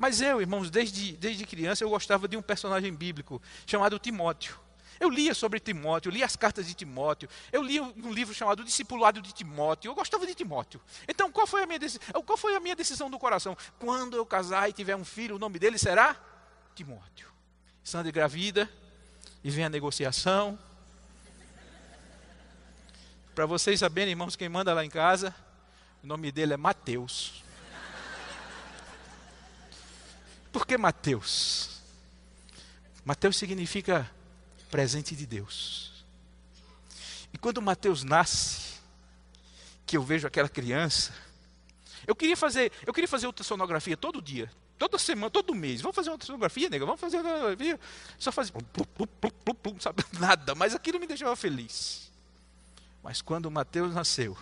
Mas 0.00 0.22
eu, 0.22 0.40
irmãos, 0.40 0.70
desde, 0.70 1.12
desde 1.12 1.44
criança 1.44 1.84
eu 1.84 1.90
gostava 1.90 2.26
de 2.26 2.34
um 2.34 2.40
personagem 2.40 2.90
bíblico 2.90 3.40
chamado 3.66 3.98
Timóteo. 3.98 4.58
Eu 4.98 5.10
lia 5.10 5.34
sobre 5.34 5.60
Timóteo, 5.60 6.10
lia 6.10 6.24
as 6.24 6.36
cartas 6.36 6.66
de 6.66 6.72
Timóteo, 6.72 7.28
eu 7.52 7.62
li 7.62 7.78
um 7.78 8.10
livro 8.10 8.34
chamado 8.34 8.64
Discipulado 8.64 9.20
de 9.20 9.30
Timóteo, 9.34 9.90
eu 9.90 9.94
gostava 9.94 10.26
de 10.26 10.34
Timóteo. 10.34 10.80
Então, 11.06 11.30
qual 11.30 11.46
foi 11.46 11.64
a 11.64 11.66
minha 11.66 11.78
decisão? 11.78 12.22
Qual 12.22 12.38
foi 12.38 12.56
a 12.56 12.60
minha 12.60 12.74
decisão 12.74 13.10
do 13.10 13.18
coração? 13.18 13.54
Quando 13.78 14.16
eu 14.16 14.24
casar 14.24 14.70
e 14.70 14.72
tiver 14.72 14.96
um 14.96 15.04
filho, 15.04 15.36
o 15.36 15.38
nome 15.38 15.58
dele 15.58 15.76
será 15.76 16.16
Timóteo. 16.74 17.28
Sandra 17.84 18.10
gravida, 18.10 18.70
e 19.44 19.50
vem 19.50 19.66
a 19.66 19.68
negociação. 19.68 20.58
Para 23.34 23.44
vocês 23.44 23.78
saberem, 23.78 24.12
irmãos, 24.12 24.34
quem 24.34 24.48
manda 24.48 24.72
lá 24.72 24.82
em 24.82 24.90
casa, 24.90 25.34
o 26.02 26.06
nome 26.06 26.32
dele 26.32 26.54
é 26.54 26.56
Mateus. 26.56 27.44
Por 30.52 30.66
que 30.66 30.76
Mateus? 30.76 31.80
Mateus 33.04 33.36
significa 33.36 34.10
presente 34.70 35.14
de 35.16 35.26
Deus. 35.26 36.04
E 37.32 37.38
quando 37.38 37.62
Mateus 37.62 38.02
nasce, 38.02 38.80
que 39.86 39.96
eu 39.96 40.02
vejo 40.02 40.26
aquela 40.26 40.48
criança, 40.48 41.12
eu 42.06 42.14
queria 42.14 42.36
fazer, 42.36 42.72
eu 42.86 42.92
queria 42.92 43.08
fazer 43.08 43.26
ultrassonografia 43.26 43.96
todo 43.96 44.20
dia, 44.20 44.50
toda 44.78 44.98
semana, 44.98 45.30
todo 45.30 45.54
mês. 45.54 45.80
Vamos 45.80 45.94
fazer 45.94 46.10
uma 46.10 46.14
ultrassonografia, 46.14 46.68
nega? 46.68 46.84
Vamos 46.84 47.00
fazer 47.00 47.18
uma 47.18 47.28
ultrassonografia. 47.28 47.80
Só 48.18 48.32
fazer 48.32 48.52
plum, 48.52 49.80
sabe? 49.80 50.04
Nada, 50.18 50.54
mas 50.54 50.74
aquilo 50.74 50.98
me 50.98 51.06
deixava 51.06 51.34
feliz. 51.36 52.10
Mas 53.02 53.22
quando 53.22 53.50
Mateus 53.50 53.94
nasceu, 53.94 54.36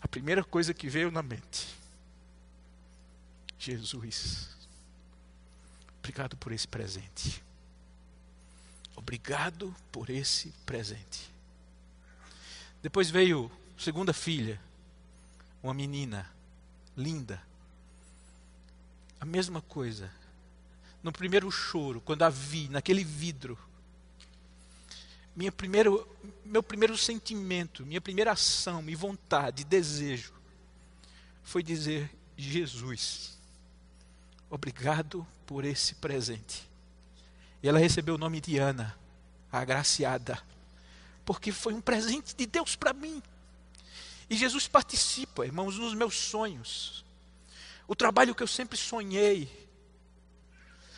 a 0.00 0.06
primeira 0.06 0.44
coisa 0.44 0.72
que 0.72 0.88
veio 0.88 1.10
na 1.10 1.22
mente, 1.22 1.77
Jesus, 3.58 4.48
obrigado 5.98 6.36
por 6.36 6.52
esse 6.52 6.66
presente. 6.66 7.42
Obrigado 8.94 9.74
por 9.90 10.10
esse 10.10 10.52
presente. 10.66 11.30
Depois 12.82 13.10
veio 13.10 13.50
segunda 13.76 14.12
filha, 14.12 14.60
uma 15.62 15.72
menina 15.74 16.30
linda. 16.96 17.42
A 19.20 19.24
mesma 19.24 19.60
coisa. 19.62 20.10
No 21.02 21.12
primeiro 21.12 21.50
choro, 21.50 22.00
quando 22.00 22.22
a 22.22 22.28
vi 22.28 22.68
naquele 22.68 23.04
vidro, 23.04 23.58
minha 25.34 25.52
primeiro, 25.52 26.08
meu 26.44 26.62
primeiro 26.62 26.98
sentimento, 26.98 27.86
minha 27.86 28.00
primeira 28.00 28.32
ação, 28.32 28.82
minha 28.82 28.96
vontade, 28.96 29.64
desejo, 29.64 30.32
foi 31.44 31.62
dizer: 31.62 32.10
Jesus, 32.36 33.37
obrigado 34.50 35.26
por 35.46 35.64
esse 35.64 35.94
presente. 35.96 36.68
E 37.62 37.68
ela 37.68 37.78
recebeu 37.78 38.14
o 38.14 38.18
nome 38.18 38.40
de 38.40 38.58
Ana, 38.58 38.96
a 39.50 39.58
agraciada, 39.60 40.40
porque 41.24 41.52
foi 41.52 41.74
um 41.74 41.80
presente 41.80 42.34
de 42.34 42.46
Deus 42.46 42.76
para 42.76 42.92
mim. 42.92 43.22
E 44.30 44.36
Jesus 44.36 44.68
participa, 44.68 45.44
irmãos, 45.44 45.76
nos 45.78 45.94
meus 45.94 46.16
sonhos. 46.16 47.04
O 47.86 47.96
trabalho 47.96 48.34
que 48.34 48.42
eu 48.42 48.46
sempre 48.46 48.76
sonhei, 48.76 49.68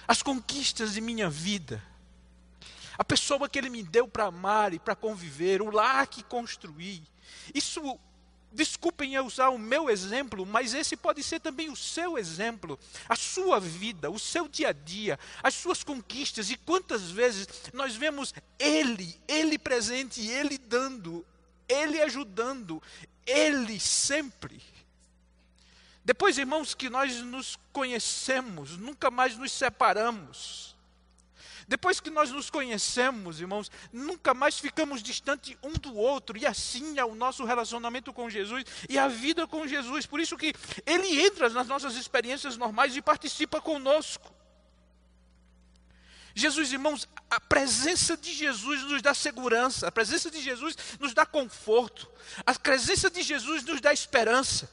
as 0.07 0.23
conquistas 0.23 0.95
de 0.95 1.01
minha 1.01 1.31
vida, 1.31 1.83
a 2.99 3.05
pessoa 3.05 3.49
que 3.49 3.59
Ele 3.59 3.71
me 3.71 3.83
deu 3.83 4.07
para 4.07 4.27
amar 4.27 4.75
e 4.75 4.79
para 4.79 4.97
conviver, 4.97 5.63
o 5.63 5.71
lar 5.71 6.07
que 6.07 6.23
construí. 6.23 7.03
Isso 7.55 7.99
Desculpem 8.53 9.15
eu 9.15 9.25
usar 9.25 9.49
o 9.51 9.59
meu 9.59 9.89
exemplo, 9.89 10.45
mas 10.45 10.75
esse 10.75 10.97
pode 10.97 11.23
ser 11.23 11.39
também 11.39 11.71
o 11.71 11.77
seu 11.77 12.19
exemplo, 12.19 12.79
a 13.09 13.15
sua 13.15 13.61
vida, 13.61 14.11
o 14.11 14.19
seu 14.19 14.49
dia 14.49 14.71
a 14.71 14.73
dia, 14.73 15.19
as 15.43 15.55
suas 15.55 15.85
conquistas. 15.85 16.51
E 16.51 16.57
quantas 16.57 17.11
vezes 17.11 17.47
nós 17.73 17.95
vemos 17.95 18.35
Ele, 18.59 19.17
Ele 19.29 19.57
presente, 19.57 20.27
Ele 20.27 20.59
dando, 20.59 21.25
Ele 21.69 22.03
ajudando, 22.03 22.83
Ele 23.25 23.79
sempre. 23.79 24.61
Depois, 26.05 26.37
irmãos, 26.37 26.75
que 26.75 26.91
nós 26.91 27.23
nos 27.23 27.57
conhecemos, 27.73 28.77
nunca 28.77 29.13
mais 29.13 29.37
nos 29.37 29.53
separamos. 29.53 30.70
Depois 31.71 32.01
que 32.01 32.11
nós 32.11 32.33
nos 32.33 32.51
conhecemos, 32.51 33.41
irmãos, 33.41 33.71
nunca 33.93 34.35
mais 34.35 34.59
ficamos 34.59 35.01
distante 35.01 35.57
um 35.63 35.75
do 35.75 35.95
outro, 35.95 36.37
e 36.37 36.45
assim 36.45 36.99
é 36.99 37.05
o 37.05 37.15
nosso 37.15 37.45
relacionamento 37.45 38.13
com 38.13 38.29
Jesus 38.29 38.65
e 38.89 38.99
a 38.99 39.07
vida 39.07 39.47
com 39.47 39.65
Jesus. 39.69 40.05
Por 40.05 40.19
isso 40.19 40.37
que 40.37 40.53
ele 40.85 41.23
entra 41.23 41.49
nas 41.49 41.69
nossas 41.69 41.95
experiências 41.95 42.57
normais 42.57 42.97
e 42.97 43.01
participa 43.01 43.61
conosco. 43.61 44.35
Jesus, 46.35 46.73
irmãos, 46.73 47.09
a 47.31 47.39
presença 47.39 48.17
de 48.17 48.33
Jesus 48.33 48.83
nos 48.83 49.01
dá 49.01 49.15
segurança, 49.15 49.87
a 49.87 49.93
presença 49.93 50.29
de 50.29 50.43
Jesus 50.43 50.75
nos 50.99 51.15
dá 51.15 51.25
conforto, 51.25 52.11
a 52.45 52.53
presença 52.53 53.09
de 53.09 53.23
Jesus 53.23 53.63
nos 53.63 53.81
dá 53.81 53.93
esperança 53.93 54.69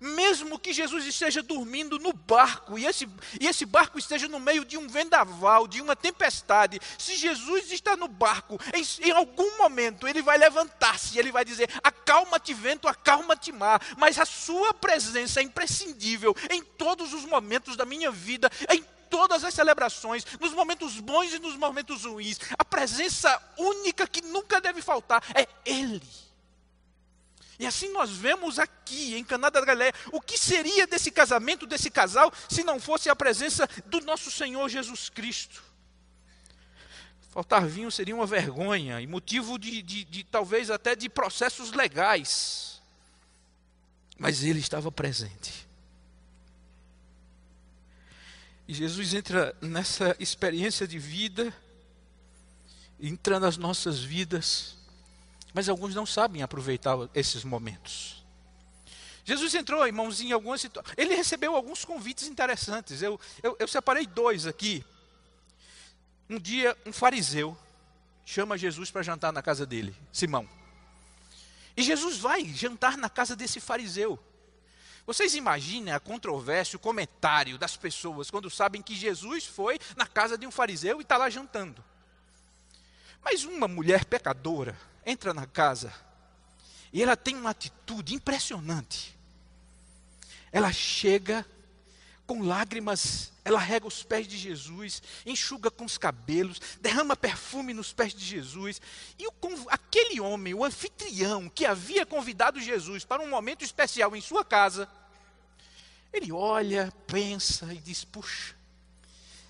mesmo 0.00 0.58
que 0.58 0.72
Jesus 0.72 1.06
esteja 1.06 1.42
dormindo 1.42 1.98
no 1.98 2.12
barco 2.12 2.78
e 2.78 2.86
esse, 2.86 3.08
e 3.40 3.46
esse 3.46 3.64
barco 3.64 3.98
esteja 3.98 4.28
no 4.28 4.40
meio 4.40 4.64
de 4.64 4.76
um 4.76 4.88
vendaval, 4.88 5.68
de 5.68 5.80
uma 5.80 5.94
tempestade, 5.94 6.80
se 6.98 7.16
Jesus 7.16 7.70
está 7.70 7.96
no 7.96 8.08
barco, 8.08 8.58
em, 8.74 9.08
em 9.08 9.10
algum 9.12 9.58
momento 9.58 10.08
ele 10.08 10.22
vai 10.22 10.36
levantar-se 10.36 11.20
ele 11.20 11.30
vai 11.30 11.44
dizer: 11.44 11.70
Acalma-te, 11.82 12.52
vento, 12.52 12.88
acalma-te, 12.88 13.52
mar. 13.52 13.80
Mas 13.96 14.18
a 14.18 14.24
sua 14.24 14.74
presença 14.74 15.40
é 15.40 15.42
imprescindível 15.42 16.34
em 16.50 16.62
todos 16.62 17.12
os 17.12 17.24
momentos 17.24 17.76
da 17.76 17.84
minha 17.84 18.10
vida, 18.10 18.50
em 18.70 18.84
todas 19.08 19.44
as 19.44 19.54
celebrações, 19.54 20.24
nos 20.40 20.52
momentos 20.52 20.98
bons 21.00 21.32
e 21.32 21.38
nos 21.38 21.56
momentos 21.56 22.04
ruins. 22.04 22.38
A 22.58 22.64
presença 22.64 23.40
única 23.58 24.06
que 24.06 24.22
nunca 24.22 24.60
deve 24.60 24.80
faltar 24.80 25.22
é 25.34 25.46
Ele. 25.64 26.29
E 27.60 27.66
assim 27.66 27.92
nós 27.92 28.10
vemos 28.10 28.58
aqui 28.58 29.14
em 29.14 29.22
Caná 29.22 29.50
da 29.50 29.62
Galileia 29.62 29.92
o 30.10 30.18
que 30.18 30.38
seria 30.38 30.86
desse 30.86 31.10
casamento, 31.10 31.66
desse 31.66 31.90
casal, 31.90 32.32
se 32.48 32.64
não 32.64 32.80
fosse 32.80 33.10
a 33.10 33.14
presença 33.14 33.68
do 33.84 34.00
nosso 34.00 34.30
Senhor 34.30 34.66
Jesus 34.70 35.10
Cristo. 35.10 35.62
Faltar 37.28 37.66
vinho 37.66 37.90
seria 37.90 38.16
uma 38.16 38.24
vergonha 38.24 38.98
e 38.98 39.06
motivo 39.06 39.58
de, 39.58 39.82
de, 39.82 40.04
de 40.04 40.24
talvez 40.24 40.70
até 40.70 40.96
de 40.96 41.06
processos 41.10 41.70
legais. 41.72 42.80
Mas 44.18 44.42
ele 44.42 44.60
estava 44.60 44.90
presente. 44.90 45.68
E 48.66 48.72
Jesus 48.72 49.12
entra 49.12 49.54
nessa 49.60 50.16
experiência 50.18 50.88
de 50.88 50.98
vida, 50.98 51.52
entra 52.98 53.38
nas 53.38 53.58
nossas 53.58 53.98
vidas 53.98 54.79
mas 55.52 55.68
alguns 55.68 55.94
não 55.94 56.06
sabem 56.06 56.42
aproveitar 56.42 56.96
esses 57.14 57.44
momentos. 57.44 58.24
Jesus 59.24 59.54
entrou, 59.54 59.86
irmãos, 59.86 60.20
em 60.20 60.32
algumas 60.32 60.60
situações. 60.60 60.94
Ele 60.96 61.14
recebeu 61.14 61.54
alguns 61.54 61.84
convites 61.84 62.26
interessantes. 62.26 63.02
Eu, 63.02 63.20
eu, 63.42 63.56
eu 63.58 63.68
separei 63.68 64.06
dois 64.06 64.46
aqui. 64.46 64.84
Um 66.28 66.38
dia, 66.38 66.76
um 66.86 66.92
fariseu 66.92 67.56
chama 68.24 68.56
Jesus 68.56 68.90
para 68.90 69.02
jantar 69.02 69.32
na 69.32 69.42
casa 69.42 69.66
dele, 69.66 69.94
Simão. 70.12 70.48
E 71.76 71.82
Jesus 71.82 72.18
vai 72.18 72.44
jantar 72.44 72.96
na 72.96 73.08
casa 73.08 73.34
desse 73.34 73.60
fariseu. 73.60 74.18
Vocês 75.06 75.34
imaginem 75.34 75.92
a 75.92 75.98
controvérsia, 75.98 76.76
o 76.76 76.80
comentário 76.80 77.58
das 77.58 77.76
pessoas 77.76 78.30
quando 78.30 78.50
sabem 78.50 78.82
que 78.82 78.94
Jesus 78.94 79.46
foi 79.46 79.78
na 79.96 80.06
casa 80.06 80.38
de 80.38 80.46
um 80.46 80.50
fariseu 80.50 81.00
e 81.00 81.02
está 81.02 81.16
lá 81.16 81.28
jantando. 81.28 81.82
Mas 83.22 83.44
uma 83.44 83.66
mulher 83.66 84.04
pecadora, 84.04 84.78
entra 85.04 85.32
na 85.34 85.46
casa 85.46 85.92
e 86.92 87.02
ela 87.02 87.16
tem 87.16 87.36
uma 87.36 87.50
atitude 87.50 88.14
impressionante. 88.14 89.16
Ela 90.52 90.72
chega 90.72 91.46
com 92.26 92.42
lágrimas, 92.42 93.32
ela 93.44 93.58
rega 93.58 93.86
os 93.86 94.02
pés 94.02 94.26
de 94.26 94.36
Jesus, 94.36 95.02
enxuga 95.26 95.70
com 95.70 95.84
os 95.84 95.98
cabelos, 95.98 96.60
derrama 96.80 97.16
perfume 97.16 97.74
nos 97.74 97.92
pés 97.92 98.12
de 98.14 98.24
Jesus. 98.24 98.80
E 99.18 99.26
o, 99.26 99.32
aquele 99.68 100.20
homem, 100.20 100.54
o 100.54 100.64
anfitrião 100.64 101.48
que 101.48 101.66
havia 101.66 102.06
convidado 102.06 102.60
Jesus 102.60 103.04
para 103.04 103.22
um 103.22 103.28
momento 103.28 103.64
especial 103.64 104.14
em 104.14 104.20
sua 104.20 104.44
casa, 104.44 104.88
ele 106.12 106.32
olha, 106.32 106.92
pensa 107.06 107.72
e 107.72 107.78
diz: 107.78 108.04
Puxa, 108.04 108.54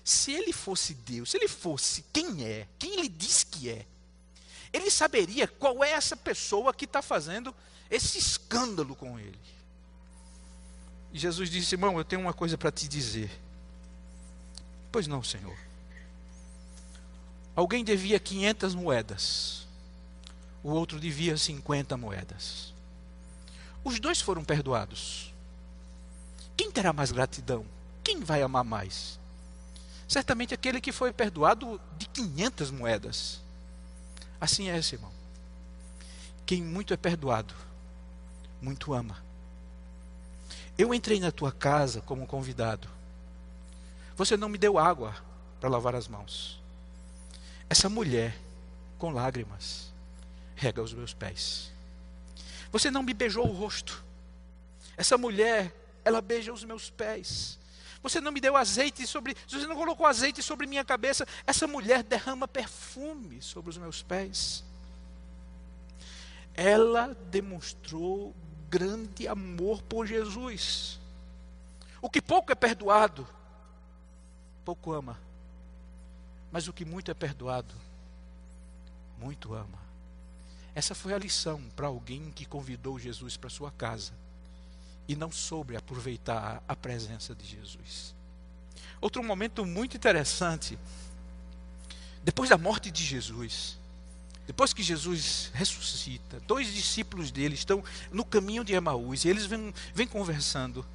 se 0.03 0.31
ele 0.31 0.53
fosse 0.53 0.93
Deus, 0.93 1.31
se 1.31 1.37
ele 1.37 1.47
fosse 1.47 2.03
quem 2.13 2.43
é, 2.45 2.67
quem 2.77 2.93
ele 2.93 3.09
diz 3.09 3.43
que 3.43 3.69
é, 3.69 3.85
ele 4.73 4.89
saberia 4.89 5.47
qual 5.47 5.83
é 5.83 5.91
essa 5.91 6.15
pessoa 6.15 6.73
que 6.73 6.85
está 6.85 7.01
fazendo 7.01 7.53
esse 7.89 8.17
escândalo 8.17 8.95
com 8.95 9.19
ele. 9.19 9.39
E 11.11 11.19
Jesus 11.19 11.49
disse: 11.49 11.75
Irmão, 11.75 11.97
eu 11.97 12.05
tenho 12.05 12.21
uma 12.21 12.33
coisa 12.33 12.57
para 12.57 12.71
te 12.71 12.87
dizer. 12.87 13.29
Pois 14.91 15.07
não, 15.07 15.23
Senhor. 15.23 15.57
Alguém 17.55 17.83
devia 17.83 18.17
500 18.17 18.75
moedas, 18.75 19.67
o 20.63 20.69
outro 20.69 20.99
devia 20.99 21.35
50 21.35 21.97
moedas. 21.97 22.73
Os 23.83 23.99
dois 23.99 24.21
foram 24.21 24.43
perdoados. 24.43 25.33
Quem 26.55 26.71
terá 26.71 26.93
mais 26.93 27.11
gratidão? 27.11 27.65
Quem 28.03 28.21
vai 28.21 28.41
amar 28.41 28.63
mais? 28.63 29.19
Certamente 30.07 30.53
aquele 30.53 30.79
que 30.79 30.91
foi 30.91 31.11
perdoado 31.11 31.79
de 31.97 32.07
500 32.07 32.71
moedas. 32.71 33.41
Assim 34.41 34.69
é, 34.71 34.77
esse 34.79 34.95
irmão. 34.95 35.11
Quem 36.47 36.63
muito 36.63 36.93
é 36.95 36.97
perdoado, 36.97 37.53
muito 38.59 38.91
ama. 38.91 39.23
Eu 40.75 40.93
entrei 40.95 41.19
na 41.19 41.31
tua 41.31 41.51
casa 41.51 42.01
como 42.01 42.25
convidado. 42.25 42.89
Você 44.17 44.35
não 44.35 44.49
me 44.49 44.57
deu 44.57 44.79
água 44.79 45.15
para 45.59 45.69
lavar 45.69 45.93
as 45.93 46.07
mãos. 46.07 46.59
Essa 47.69 47.87
mulher, 47.87 48.35
com 48.97 49.11
lágrimas, 49.11 49.93
rega 50.55 50.81
os 50.81 50.93
meus 50.93 51.13
pés. 51.13 51.71
Você 52.71 52.89
não 52.89 53.03
me 53.03 53.13
beijou 53.13 53.47
o 53.47 53.53
rosto. 53.53 54.03
Essa 54.97 55.17
mulher, 55.17 55.71
ela 56.03 56.19
beija 56.19 56.51
os 56.51 56.63
meus 56.63 56.89
pés. 56.89 57.59
Você 58.03 58.19
não 58.19 58.31
me 58.31 58.41
deu 58.41 58.57
azeite 58.57 59.05
sobre, 59.05 59.35
você 59.47 59.67
não 59.67 59.75
colocou 59.75 60.05
azeite 60.05 60.41
sobre 60.41 60.65
minha 60.65 60.83
cabeça. 60.83 61.27
Essa 61.45 61.67
mulher 61.67 62.03
derrama 62.03 62.47
perfume 62.47 63.41
sobre 63.41 63.69
os 63.69 63.77
meus 63.77 64.01
pés. 64.01 64.63
Ela 66.53 67.15
demonstrou 67.29 68.35
grande 68.69 69.27
amor 69.27 69.81
por 69.83 70.07
Jesus. 70.07 70.99
O 72.01 72.09
que 72.09 72.21
pouco 72.21 72.51
é 72.51 72.55
perdoado, 72.55 73.27
pouco 74.65 74.91
ama. 74.93 75.19
Mas 76.51 76.67
o 76.67 76.73
que 76.73 76.83
muito 76.83 77.11
é 77.11 77.13
perdoado, 77.13 77.73
muito 79.17 79.53
ama. 79.53 79.79
Essa 80.73 80.95
foi 80.95 81.13
a 81.13 81.19
lição 81.19 81.61
para 81.75 81.87
alguém 81.87 82.31
que 82.31 82.45
convidou 82.45 82.97
Jesus 82.97 83.37
para 83.37 83.49
sua 83.49 83.71
casa 83.71 84.20
e 85.07 85.15
não 85.15 85.31
soube 85.31 85.75
aproveitar 85.75 86.63
a 86.67 86.75
presença 86.75 87.35
de 87.35 87.45
Jesus. 87.45 88.15
Outro 88.99 89.23
momento 89.23 89.65
muito 89.65 89.97
interessante, 89.97 90.77
depois 92.23 92.49
da 92.49 92.57
morte 92.57 92.91
de 92.91 93.03
Jesus, 93.03 93.77
depois 94.45 94.73
que 94.73 94.83
Jesus 94.83 95.51
ressuscita, 95.53 96.39
dois 96.47 96.73
discípulos 96.73 97.31
dele 97.31 97.55
estão 97.55 97.83
no 98.11 98.25
caminho 98.25 98.63
de 98.63 98.73
Emaús 98.73 99.23
e 99.23 99.29
eles 99.29 99.45
vêm, 99.45 99.73
vêm 99.93 100.07
conversando. 100.07 100.85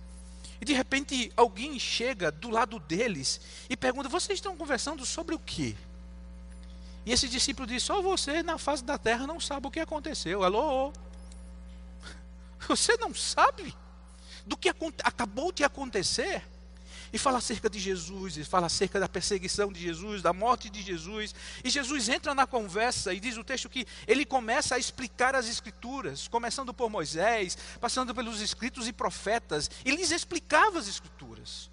E 0.61 0.65
de 0.65 0.73
repente 0.73 1.33
alguém 1.37 1.79
chega 1.79 2.31
do 2.31 2.51
lado 2.51 2.79
deles 2.79 3.41
e 3.69 3.77
pergunta: 3.77 4.09
Vocês 4.09 4.39
estão 4.39 4.57
conversando 4.57 5.05
sobre 5.05 5.35
o 5.35 5.39
quê? 5.39 5.77
E 7.05 7.13
esse 7.13 7.29
discípulo 7.29 7.67
diz: 7.67 7.83
Só 7.83 8.03
você 8.03 8.43
na 8.43 8.59
face 8.59 8.85
da 8.85 8.99
terra 8.99 9.27
não 9.27 9.39
sabe 9.39 9.67
o 9.67 9.71
que 9.71 9.81
aconteceu. 9.81 10.43
Alô? 10.43 10.93
Você 12.69 12.97
não 12.97 13.15
sabe? 13.15 13.73
Do 14.47 14.57
que 14.57 14.73
acabou 15.03 15.51
de 15.51 15.65
acontecer. 15.65 16.43
E 17.13 17.19
fala 17.19 17.39
acerca 17.39 17.71
de 17.71 17.79
Jesus, 17.79 18.37
e 18.37 18.45
fala 18.45 18.67
acerca 18.67 18.99
da 18.99 19.09
perseguição 19.09 19.73
de 19.73 19.81
Jesus, 19.81 20.23
da 20.23 20.33
morte 20.33 20.69
de 20.69 20.83
Jesus. 20.83 21.35
E 21.63 21.71
Jesus 21.71 22.09
entra 22.09 22.35
na 22.35 22.47
conversa 22.47 23.15
e 23.15 23.21
diz 23.21 23.37
o 23.37 23.45
texto 23.45 23.69
que 23.69 23.87
ele 24.07 24.25
começa 24.25 24.75
a 24.75 24.79
explicar 24.79 25.35
as 25.35 25.49
Escrituras, 25.49 26.27
começando 26.29 26.75
por 26.75 26.91
Moisés, 26.91 27.57
passando 27.81 28.15
pelos 28.15 28.41
escritos 28.41 28.89
e 28.89 28.93
profetas. 28.93 29.71
E 29.85 29.91
lhes 29.93 30.11
explicava 30.11 30.79
as 30.79 30.89
Escrituras. 30.89 31.71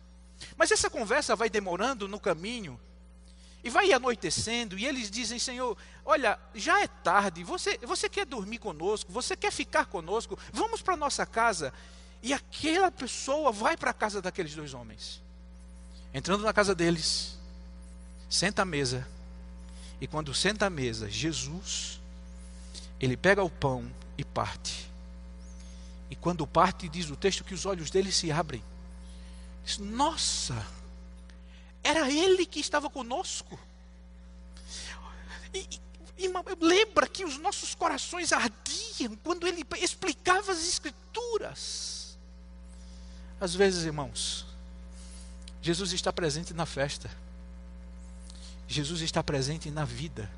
Mas 0.55 0.71
essa 0.71 0.89
conversa 0.89 1.35
vai 1.35 1.49
demorando 1.49 2.07
no 2.07 2.19
caminho, 2.19 2.79
e 3.63 3.69
vai 3.69 3.91
anoitecendo, 3.93 4.77
e 4.77 4.85
eles 4.85 5.09
dizem: 5.09 5.39
Senhor, 5.39 5.77
olha, 6.03 6.37
já 6.53 6.81
é 6.81 6.87
tarde, 6.87 7.43
você, 7.43 7.77
você 7.79 8.09
quer 8.09 8.25
dormir 8.25 8.59
conosco, 8.59 9.11
você 9.11 9.37
quer 9.37 9.51
ficar 9.51 9.85
conosco, 9.85 10.37
vamos 10.51 10.81
para 10.81 10.97
nossa 10.97 11.25
casa. 11.25 11.73
E 12.23 12.31
aquela 12.31 12.89
pessoa 12.89 13.51
vai 13.51 13.75
para 13.75 13.91
a 13.91 13.93
casa 13.93 14.21
daqueles 14.21 14.55
dois 14.55 14.73
homens. 14.73 15.21
Entrando 16.13 16.45
na 16.45 16.53
casa 16.53 16.73
deles, 16.73 17.37
senta 18.29 18.61
à 18.61 18.65
mesa. 18.65 19.05
E 19.99 20.07
quando 20.07 20.33
senta 20.33 20.67
à 20.67 20.69
mesa, 20.69 21.09
Jesus, 21.09 21.99
ele 22.97 23.17
pega 23.17 23.43
o 23.43 23.49
pão 23.49 23.93
e 24.17 24.23
parte. 24.23 24.89
E 26.09 26.15
quando 26.15 26.47
parte, 26.47 26.87
diz 26.87 27.09
o 27.09 27.17
texto 27.17 27.43
que 27.43 27.53
os 27.53 27.65
olhos 27.65 27.91
dele 27.91 28.09
se 28.09 28.31
abrem. 28.31 28.63
Diz, 29.65 29.77
Nossa, 29.77 30.65
era 31.83 32.09
ele 32.09 32.45
que 32.45 32.61
estava 32.61 32.89
conosco. 32.89 33.59
E, 35.53 35.67
e, 36.17 36.31
lembra 36.61 37.05
que 37.05 37.25
os 37.25 37.37
nossos 37.37 37.75
corações 37.75 38.31
ardiam 38.31 39.13
quando 39.23 39.45
ele 39.45 39.65
explicava 39.81 40.53
as 40.53 40.65
Escrituras. 40.65 41.92
Às 43.43 43.53
vezes, 43.53 43.83
irmãos, 43.83 44.45
Jesus 45.61 45.91
está 45.91 46.13
presente 46.13 46.53
na 46.53 46.65
festa. 46.65 47.11
Jesus 48.69 49.01
está 49.01 49.21
presente 49.21 49.69
na 49.69 49.83
vida. 49.83 50.31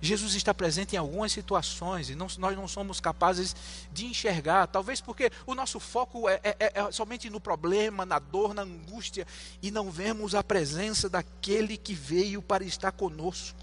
Jesus 0.00 0.34
está 0.34 0.52
presente 0.52 0.96
em 0.96 0.98
algumas 0.98 1.30
situações 1.30 2.10
e 2.10 2.16
não, 2.16 2.26
nós 2.36 2.56
não 2.56 2.66
somos 2.66 2.98
capazes 2.98 3.54
de 3.92 4.06
enxergar, 4.06 4.66
talvez 4.66 5.00
porque 5.00 5.30
o 5.46 5.54
nosso 5.54 5.78
foco 5.78 6.28
é, 6.28 6.40
é, 6.42 6.56
é, 6.58 6.90
somente 6.90 7.30
no 7.30 7.38
problema, 7.38 8.04
na 8.04 8.18
dor, 8.18 8.54
na 8.54 8.62
angústia, 8.62 9.24
e 9.62 9.70
não 9.70 9.88
vemos 9.88 10.34
a 10.34 10.42
presença 10.42 11.08
daquele 11.08 11.76
que 11.76 11.94
veio 11.94 12.42
para 12.42 12.64
estar 12.64 12.90
conosco. 12.90 13.56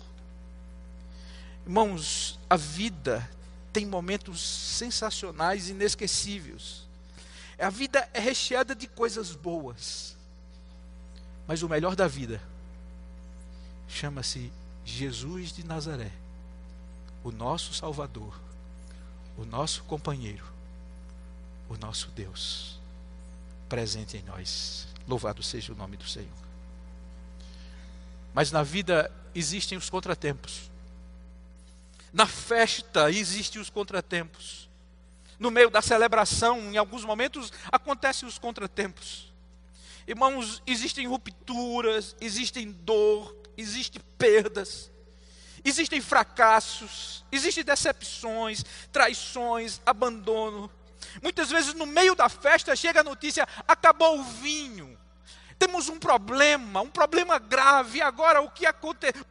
Irmãos, 1.66 2.40
a 2.50 2.56
vida 2.56 3.30
tem 3.74 3.86
momentos 3.86 4.40
sensacionais 4.40 5.68
inesquecíveis. 5.68 6.90
A 7.62 7.70
vida 7.70 8.10
é 8.14 8.20
recheada 8.20 8.74
de 8.74 8.88
coisas 8.88 9.36
boas. 9.36 10.18
Mas 11.48 11.62
o 11.62 11.70
melhor 11.70 11.96
da 11.96 12.08
vida 12.08 12.42
chama-se 13.88 14.52
Jesus 14.86 15.52
de 15.52 15.66
Nazaré, 15.66 16.12
o 17.24 17.32
nosso 17.32 17.74
Salvador, 17.74 18.40
o 19.38 19.46
nosso 19.46 19.84
companheiro, 19.84 20.46
o 21.70 21.78
nosso 21.78 22.10
Deus, 22.10 22.80
presente 23.70 24.18
em 24.18 24.24
nós. 24.24 24.88
Louvado 25.08 25.44
seja 25.44 25.74
o 25.74 25.76
nome 25.76 25.98
do 25.98 26.08
Senhor. 26.08 26.30
Mas 28.34 28.52
na 28.52 28.64
vida 28.64 29.12
existem 29.36 29.78
os 29.78 29.90
contratempos. 29.90 30.72
Na 32.14 32.26
festa 32.26 33.12
existem 33.12 33.62
os 33.62 33.70
contratempos. 33.70 34.70
No 35.42 35.50
meio 35.50 35.72
da 35.72 35.82
celebração, 35.82 36.60
em 36.72 36.78
alguns 36.78 37.04
momentos, 37.04 37.52
acontecem 37.72 38.30
os 38.30 38.38
contratempos. 38.38 39.34
Irmãos, 40.06 40.62
existem 40.68 41.08
rupturas, 41.08 42.16
existem 42.22 42.72
dor, 42.72 43.36
existem 43.58 44.00
perdas, 44.20 44.92
existem 45.66 46.00
fracassos, 46.00 47.26
existem 47.32 47.64
decepções, 47.64 48.64
traições, 48.92 49.82
abandono. 49.84 50.70
Muitas 51.24 51.50
vezes 51.50 51.74
no 51.74 51.88
meio 51.88 52.14
da 52.14 52.30
festa 52.30 52.76
chega 52.76 53.00
a 53.00 53.04
notícia: 53.04 53.48
acabou 53.68 54.20
o 54.20 54.24
vinho. 54.24 54.96
Temos 55.58 55.90
um 55.90 55.98
problema, 55.98 56.82
um 56.82 56.92
problema 56.92 57.40
grave. 57.40 58.00
Agora 58.00 58.44
o 58.44 58.52
que 58.52 58.68
aconteceu? 58.68 59.26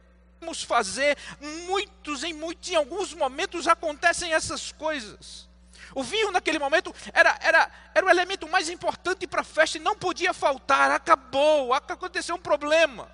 Fazer 0.67 1.17
muitos 1.39 2.25
em 2.25 2.33
muitos 2.33 2.69
em 2.69 2.75
alguns 2.75 3.13
momentos 3.13 3.65
acontecem 3.65 4.33
essas 4.33 4.73
coisas. 4.73 5.49
O 5.93 6.03
vinho 6.03 6.31
naquele 6.31 6.59
momento 6.59 6.93
era, 7.13 7.37
era, 7.41 7.71
era 7.93 8.05
o 8.05 8.09
elemento 8.09 8.47
mais 8.47 8.69
importante 8.69 9.27
para 9.27 9.41
a 9.41 9.45
festa 9.45 9.77
e 9.77 9.81
não 9.81 9.95
podia 9.95 10.33
faltar. 10.33 10.91
Acabou, 10.91 11.73
aconteceu 11.73 12.35
um 12.35 12.39
problema. 12.39 13.11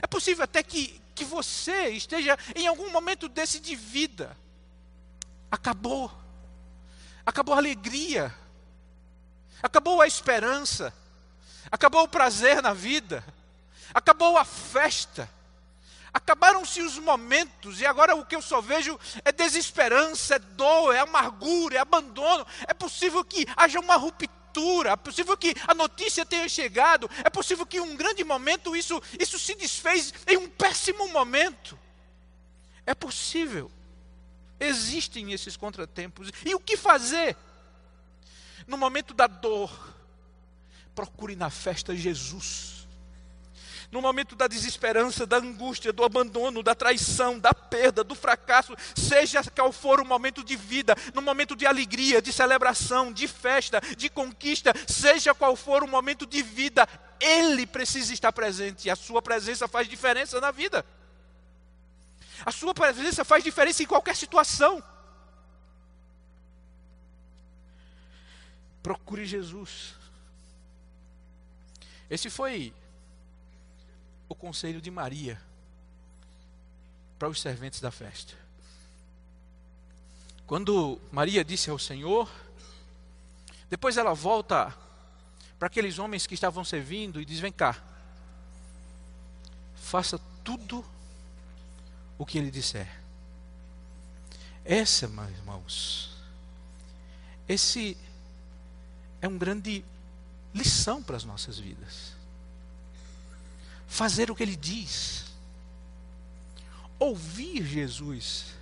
É 0.00 0.06
possível 0.06 0.44
até 0.44 0.62
que, 0.62 1.00
que 1.14 1.24
você 1.24 1.90
esteja 1.90 2.38
em 2.54 2.66
algum 2.66 2.90
momento 2.90 3.28
desse 3.28 3.60
de 3.60 3.74
vida. 3.74 4.36
Acabou. 5.50 6.10
Acabou 7.26 7.54
a 7.54 7.58
alegria. 7.58 8.34
Acabou 9.62 10.00
a 10.00 10.06
esperança. 10.06 10.94
Acabou 11.70 12.04
o 12.04 12.08
prazer 12.08 12.62
na 12.62 12.72
vida. 12.72 13.24
Acabou 13.92 14.38
a 14.38 14.44
festa. 14.44 15.28
Acabaram-se 16.18 16.82
os 16.82 16.98
momentos 16.98 17.80
e 17.80 17.86
agora 17.86 18.16
o 18.16 18.26
que 18.26 18.34
eu 18.34 18.42
só 18.42 18.60
vejo 18.60 18.98
é 19.24 19.30
desesperança, 19.30 20.34
é 20.34 20.38
dor, 20.40 20.92
é 20.92 20.98
amargura, 20.98 21.76
é 21.76 21.78
abandono. 21.78 22.44
É 22.66 22.74
possível 22.74 23.24
que 23.24 23.46
haja 23.56 23.78
uma 23.78 23.94
ruptura, 23.94 24.90
é 24.90 24.96
possível 24.96 25.36
que 25.36 25.54
a 25.64 25.74
notícia 25.74 26.26
tenha 26.26 26.48
chegado, 26.48 27.08
é 27.22 27.30
possível 27.30 27.64
que 27.64 27.78
um 27.78 27.96
grande 27.96 28.24
momento 28.24 28.74
isso, 28.74 29.00
isso 29.16 29.38
se 29.38 29.54
desfez 29.54 30.12
em 30.26 30.36
um 30.36 30.48
péssimo 30.48 31.06
momento. 31.08 31.78
É 32.84 32.96
possível. 32.96 33.70
Existem 34.58 35.32
esses 35.32 35.56
contratempos. 35.56 36.32
E 36.44 36.52
o 36.52 36.58
que 36.58 36.76
fazer? 36.76 37.36
No 38.66 38.76
momento 38.76 39.14
da 39.14 39.28
dor, 39.28 39.94
procure 40.96 41.36
na 41.36 41.48
festa 41.48 41.94
Jesus 41.94 42.77
no 43.90 44.02
momento 44.02 44.36
da 44.36 44.46
desesperança, 44.46 45.26
da 45.26 45.38
angústia, 45.38 45.92
do 45.92 46.04
abandono, 46.04 46.62
da 46.62 46.74
traição, 46.74 47.38
da 47.38 47.54
perda, 47.54 48.04
do 48.04 48.14
fracasso, 48.14 48.74
seja 48.94 49.42
qual 49.42 49.72
for 49.72 50.00
o 50.00 50.04
momento 50.04 50.44
de 50.44 50.56
vida, 50.56 50.94
no 51.14 51.22
momento 51.22 51.56
de 51.56 51.66
alegria, 51.66 52.20
de 52.20 52.32
celebração, 52.32 53.12
de 53.12 53.26
festa, 53.26 53.80
de 53.96 54.10
conquista, 54.10 54.72
seja 54.86 55.34
qual 55.34 55.56
for 55.56 55.82
o 55.82 55.88
momento 55.88 56.26
de 56.26 56.42
vida, 56.42 56.86
Ele 57.18 57.66
precisa 57.66 58.12
estar 58.12 58.32
presente 58.32 58.88
e 58.88 58.90
a 58.90 58.96
Sua 58.96 59.22
presença 59.22 59.66
faz 59.66 59.88
diferença 59.88 60.38
na 60.40 60.50
vida. 60.50 60.84
A 62.44 62.52
Sua 62.52 62.74
presença 62.74 63.24
faz 63.24 63.42
diferença 63.42 63.82
em 63.82 63.86
qualquer 63.86 64.14
situação. 64.14 64.82
Procure 68.82 69.24
Jesus. 69.24 69.94
Esse 72.10 72.30
foi 72.30 72.72
o 74.28 74.34
conselho 74.34 74.80
de 74.80 74.90
Maria 74.90 75.40
para 77.18 77.28
os 77.28 77.40
serventes 77.40 77.80
da 77.80 77.90
festa. 77.90 78.34
Quando 80.46 81.00
Maria 81.10 81.44
disse 81.44 81.70
ao 81.70 81.78
Senhor, 81.78 82.30
depois 83.68 83.96
ela 83.96 84.14
volta 84.14 84.74
para 85.58 85.66
aqueles 85.66 85.98
homens 85.98 86.26
que 86.26 86.34
estavam 86.34 86.64
servindo 86.64 87.20
e 87.20 87.24
diz: 87.24 87.40
Vem 87.40 87.52
cá, 87.52 87.82
faça 89.74 90.18
tudo 90.44 90.84
o 92.16 92.24
que 92.24 92.38
ele 92.38 92.50
disser. 92.50 93.00
Essa, 94.64 95.08
meus 95.08 95.30
irmãos, 95.30 96.16
esse 97.48 97.96
é 99.20 99.28
um 99.28 99.38
grande 99.38 99.84
lição 100.54 101.02
para 101.02 101.16
as 101.16 101.24
nossas 101.24 101.58
vidas 101.58 102.17
fazer 103.88 104.30
o 104.30 104.36
que 104.36 104.42
ele 104.42 104.54
diz, 104.54 105.24
ouvir 106.98 107.64
Jesus. 107.66 108.58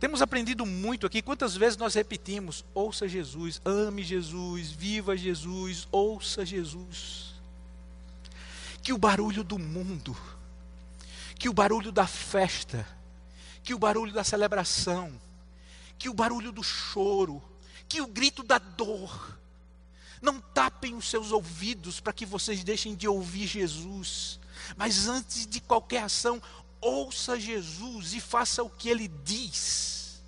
Temos 0.00 0.22
aprendido 0.22 0.64
muito 0.64 1.06
aqui, 1.06 1.20
quantas 1.20 1.54
vezes 1.54 1.76
nós 1.76 1.94
repetimos: 1.94 2.64
ouça 2.74 3.06
Jesus, 3.06 3.60
ame 3.64 4.02
Jesus, 4.02 4.72
viva 4.72 5.16
Jesus, 5.16 5.86
ouça 5.92 6.44
Jesus. 6.44 7.34
Que 8.82 8.94
o 8.94 8.98
barulho 8.98 9.44
do 9.44 9.58
mundo, 9.58 10.16
que 11.38 11.50
o 11.50 11.52
barulho 11.52 11.92
da 11.92 12.06
festa, 12.06 12.88
que 13.62 13.74
o 13.74 13.78
barulho 13.78 14.12
da 14.12 14.24
celebração, 14.24 15.12
que 15.98 16.08
o 16.08 16.14
barulho 16.14 16.50
do 16.50 16.62
choro, 16.62 17.42
que 17.86 18.00
o 18.00 18.06
grito 18.06 18.42
da 18.42 18.56
dor, 18.56 19.38
não 20.20 20.40
tapem 20.40 20.94
os 20.94 21.08
seus 21.08 21.32
ouvidos 21.32 22.00
para 22.00 22.12
que 22.12 22.26
vocês 22.26 22.62
deixem 22.62 22.94
de 22.94 23.08
ouvir 23.08 23.46
Jesus. 23.46 24.38
Mas 24.76 25.08
antes 25.08 25.46
de 25.46 25.60
qualquer 25.60 26.02
ação, 26.02 26.42
ouça 26.80 27.38
Jesus 27.38 28.14
e 28.14 28.20
faça 28.20 28.62
o 28.62 28.70
que 28.70 28.88
ele 28.88 29.08
diz. 29.24 30.20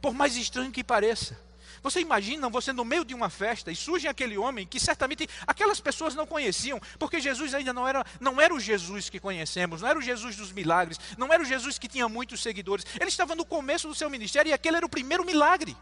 Por 0.00 0.14
mais 0.14 0.36
estranho 0.36 0.72
que 0.72 0.84
pareça. 0.84 1.38
Você 1.82 2.00
imagina 2.00 2.48
você 2.50 2.72
no 2.72 2.84
meio 2.84 3.04
de 3.04 3.14
uma 3.14 3.30
festa 3.30 3.72
e 3.72 3.76
surge 3.76 4.06
aquele 4.06 4.36
homem 4.36 4.66
que 4.66 4.78
certamente 4.78 5.28
aquelas 5.46 5.80
pessoas 5.80 6.14
não 6.14 6.26
conheciam, 6.26 6.80
porque 6.98 7.20
Jesus 7.20 7.54
ainda 7.54 7.72
não 7.72 7.88
era, 7.88 8.04
não 8.20 8.38
era 8.38 8.54
o 8.54 8.60
Jesus 8.60 9.08
que 9.08 9.18
conhecemos, 9.18 9.80
não 9.80 9.88
era 9.88 9.98
o 9.98 10.02
Jesus 10.02 10.36
dos 10.36 10.52
milagres, 10.52 11.00
não 11.16 11.32
era 11.32 11.42
o 11.42 11.46
Jesus 11.46 11.78
que 11.78 11.88
tinha 11.88 12.08
muitos 12.08 12.42
seguidores. 12.42 12.84
Ele 13.00 13.08
estava 13.08 13.34
no 13.34 13.46
começo 13.46 13.88
do 13.88 13.94
seu 13.94 14.10
ministério 14.10 14.50
e 14.50 14.52
aquele 14.52 14.76
era 14.76 14.84
o 14.84 14.90
primeiro 14.90 15.24
milagre. 15.24 15.74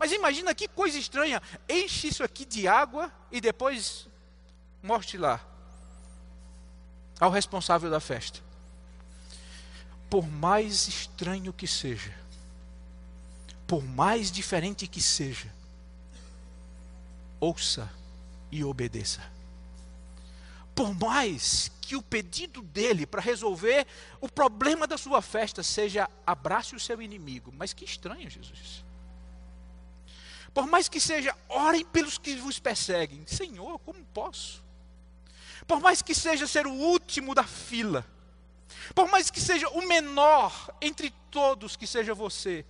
Mas 0.00 0.12
imagina 0.12 0.54
que 0.54 0.66
coisa 0.66 0.98
estranha. 0.98 1.42
Enche 1.68 2.08
isso 2.08 2.24
aqui 2.24 2.46
de 2.46 2.66
água 2.66 3.12
e 3.30 3.38
depois 3.38 4.08
morte 4.82 5.18
lá. 5.18 5.38
Ao 7.20 7.30
responsável 7.30 7.90
da 7.90 8.00
festa. 8.00 8.40
Por 10.08 10.26
mais 10.26 10.88
estranho 10.88 11.52
que 11.52 11.66
seja, 11.66 12.16
por 13.66 13.84
mais 13.84 14.32
diferente 14.32 14.86
que 14.86 15.02
seja, 15.02 15.52
ouça 17.38 17.92
e 18.50 18.64
obedeça. 18.64 19.20
Por 20.74 20.94
mais 20.98 21.70
que 21.82 21.94
o 21.94 22.00
pedido 22.00 22.62
dele 22.62 23.04
para 23.04 23.20
resolver 23.20 23.86
o 24.18 24.30
problema 24.30 24.86
da 24.86 24.96
sua 24.96 25.20
festa 25.20 25.62
seja 25.62 26.08
abrace 26.26 26.74
o 26.74 26.80
seu 26.80 27.02
inimigo. 27.02 27.52
Mas 27.54 27.74
que 27.74 27.84
estranho, 27.84 28.30
Jesus. 28.30 28.82
Por 30.52 30.66
mais 30.66 30.88
que 30.88 31.00
seja, 31.00 31.36
orem 31.48 31.84
pelos 31.84 32.18
que 32.18 32.34
vos 32.36 32.58
perseguem. 32.58 33.24
Senhor, 33.26 33.78
como 33.80 34.04
posso? 34.06 34.62
Por 35.66 35.80
mais 35.80 36.02
que 36.02 36.14
seja 36.14 36.46
ser 36.46 36.66
o 36.66 36.72
último 36.72 37.34
da 37.34 37.44
fila. 37.44 38.04
Por 38.94 39.08
mais 39.08 39.30
que 39.30 39.40
seja 39.40 39.68
o 39.68 39.86
menor 39.86 40.74
entre 40.80 41.10
todos, 41.30 41.76
que 41.76 41.86
seja 41.86 42.14
você. 42.14 42.64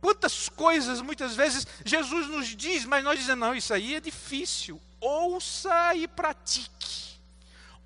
Quantas 0.00 0.48
coisas 0.48 1.00
muitas 1.00 1.34
vezes 1.34 1.66
Jesus 1.84 2.26
nos 2.28 2.48
diz, 2.48 2.84
mas 2.84 3.04
nós 3.04 3.18
dizemos, 3.18 3.40
não, 3.40 3.54
isso 3.54 3.72
aí 3.72 3.94
é 3.94 4.00
difícil. 4.00 4.80
Ouça 5.00 5.94
e 5.94 6.08
pratique. 6.08 7.18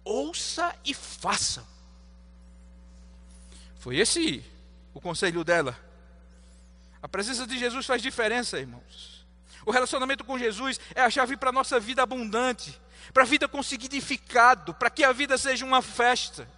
Ouça 0.04 0.74
e 0.84 0.94
faça. 0.94 1.66
Foi 3.78 3.96
esse 3.96 4.44
o 4.94 5.00
conselho 5.00 5.44
dela. 5.44 5.87
A 7.02 7.08
presença 7.08 7.46
de 7.46 7.58
Jesus 7.58 7.86
faz 7.86 8.02
diferença, 8.02 8.58
irmãos. 8.58 9.26
O 9.64 9.70
relacionamento 9.70 10.24
com 10.24 10.38
Jesus 10.38 10.80
é 10.94 11.02
a 11.02 11.10
chave 11.10 11.36
para 11.36 11.50
a 11.50 11.52
nossa 11.52 11.78
vida 11.78 12.02
abundante, 12.02 12.78
para 13.12 13.22
a 13.22 13.26
vida 13.26 13.46
com 13.46 13.62
significado, 13.62 14.74
para 14.74 14.90
que 14.90 15.04
a 15.04 15.12
vida 15.12 15.36
seja 15.36 15.64
uma 15.64 15.82
festa 15.82 16.48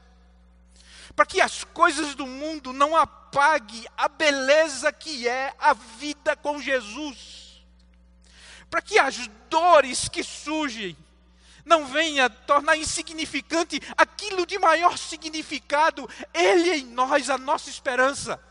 para 1.15 1.27
que 1.27 1.41
as 1.41 1.65
coisas 1.65 2.15
do 2.15 2.27
mundo 2.27 2.73
não 2.73 2.97
apaguem 2.97 3.87
a 3.97 4.09
beleza 4.09 4.93
que 4.93 5.29
é 5.29 5.55
a 5.59 5.75
vida 5.75 6.37
com 6.37 6.61
Jesus, 6.61 7.63
para 8.69 8.81
que 8.81 8.99
as 8.99 9.29
dores 9.49 10.09
que 10.09 10.23
surgem 10.23 10.97
não 11.65 11.87
venha 11.87 12.31
tornar 12.31 12.77
insignificante 12.77 13.81
aquilo 13.97 14.47
de 14.47 14.59
maior 14.59 14.97
significado, 14.97 16.09
Ele 16.33 16.77
em 16.77 16.87
nós, 16.87 17.29
a 17.29 17.37
nossa 17.37 17.69
esperança. 17.69 18.43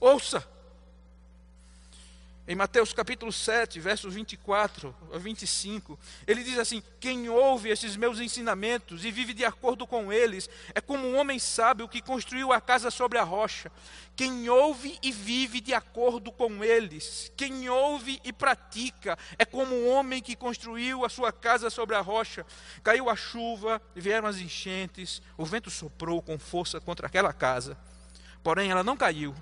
Ouça, 0.00 0.42
em 2.48 2.56
Mateus 2.56 2.92
capítulo 2.94 3.30
7, 3.30 3.78
versos 3.78 4.14
24 4.14 4.96
a 5.12 5.18
25, 5.18 5.98
ele 6.26 6.42
diz 6.42 6.58
assim: 6.58 6.82
Quem 6.98 7.28
ouve 7.28 7.68
esses 7.68 7.96
meus 7.96 8.18
ensinamentos 8.18 9.04
e 9.04 9.10
vive 9.10 9.34
de 9.34 9.44
acordo 9.44 9.86
com 9.86 10.10
eles, 10.10 10.48
é 10.74 10.80
como 10.80 11.06
um 11.06 11.18
homem 11.18 11.38
sábio 11.38 11.86
que 11.86 12.00
construiu 12.00 12.50
a 12.50 12.60
casa 12.60 12.90
sobre 12.90 13.18
a 13.18 13.22
rocha. 13.22 13.70
Quem 14.16 14.48
ouve 14.48 14.98
e 15.02 15.12
vive 15.12 15.60
de 15.60 15.74
acordo 15.74 16.32
com 16.32 16.64
eles, 16.64 17.30
quem 17.36 17.68
ouve 17.68 18.22
e 18.24 18.32
pratica, 18.32 19.18
é 19.38 19.44
como 19.44 19.74
um 19.74 19.90
homem 19.90 20.22
que 20.22 20.34
construiu 20.34 21.04
a 21.04 21.10
sua 21.10 21.30
casa 21.30 21.68
sobre 21.68 21.94
a 21.94 22.00
rocha. 22.00 22.46
Caiu 22.82 23.10
a 23.10 23.14
chuva, 23.14 23.82
vieram 23.94 24.26
as 24.26 24.38
enchentes, 24.38 25.20
o 25.36 25.44
vento 25.44 25.70
soprou 25.70 26.22
com 26.22 26.38
força 26.38 26.80
contra 26.80 27.06
aquela 27.06 27.34
casa, 27.34 27.76
porém 28.42 28.70
ela 28.70 28.82
não 28.82 28.96
caiu 28.96 29.34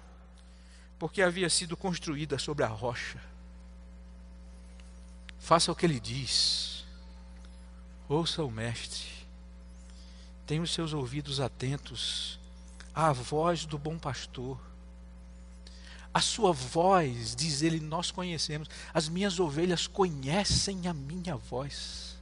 porque 0.99 1.23
havia 1.23 1.49
sido 1.49 1.77
construída 1.77 2.39
sobre 2.39 2.65
a 2.65 2.69
rocha. 2.69 3.21
Faça 5.39 5.71
o 5.71 5.77
que 5.77 5.87
ele 5.87 6.01
diz. 6.01 6.85
Ouça 8.09 8.43
o 8.43 8.51
Mestre. 8.51 9.07
Tenha 10.47 10.63
os 10.63 10.73
seus 10.73 10.93
ouvidos 10.93 11.41
atentos 11.41 12.39
à 12.95 13.13
voz 13.13 13.65
do 13.65 13.79
bom 13.79 13.99
pastor. 13.99 14.59
A 16.13 16.21
sua 16.21 16.53
voz, 16.53 17.37
diz 17.37 17.63
ele, 17.63 17.79
nós 17.79 18.11
conhecemos. 18.11 18.69
As 18.93 19.09
minhas 19.09 19.39
ovelhas 19.39 19.87
conhecem 19.87 20.89
a 20.89 20.95
minha 20.95 21.37
voz. 21.37 22.17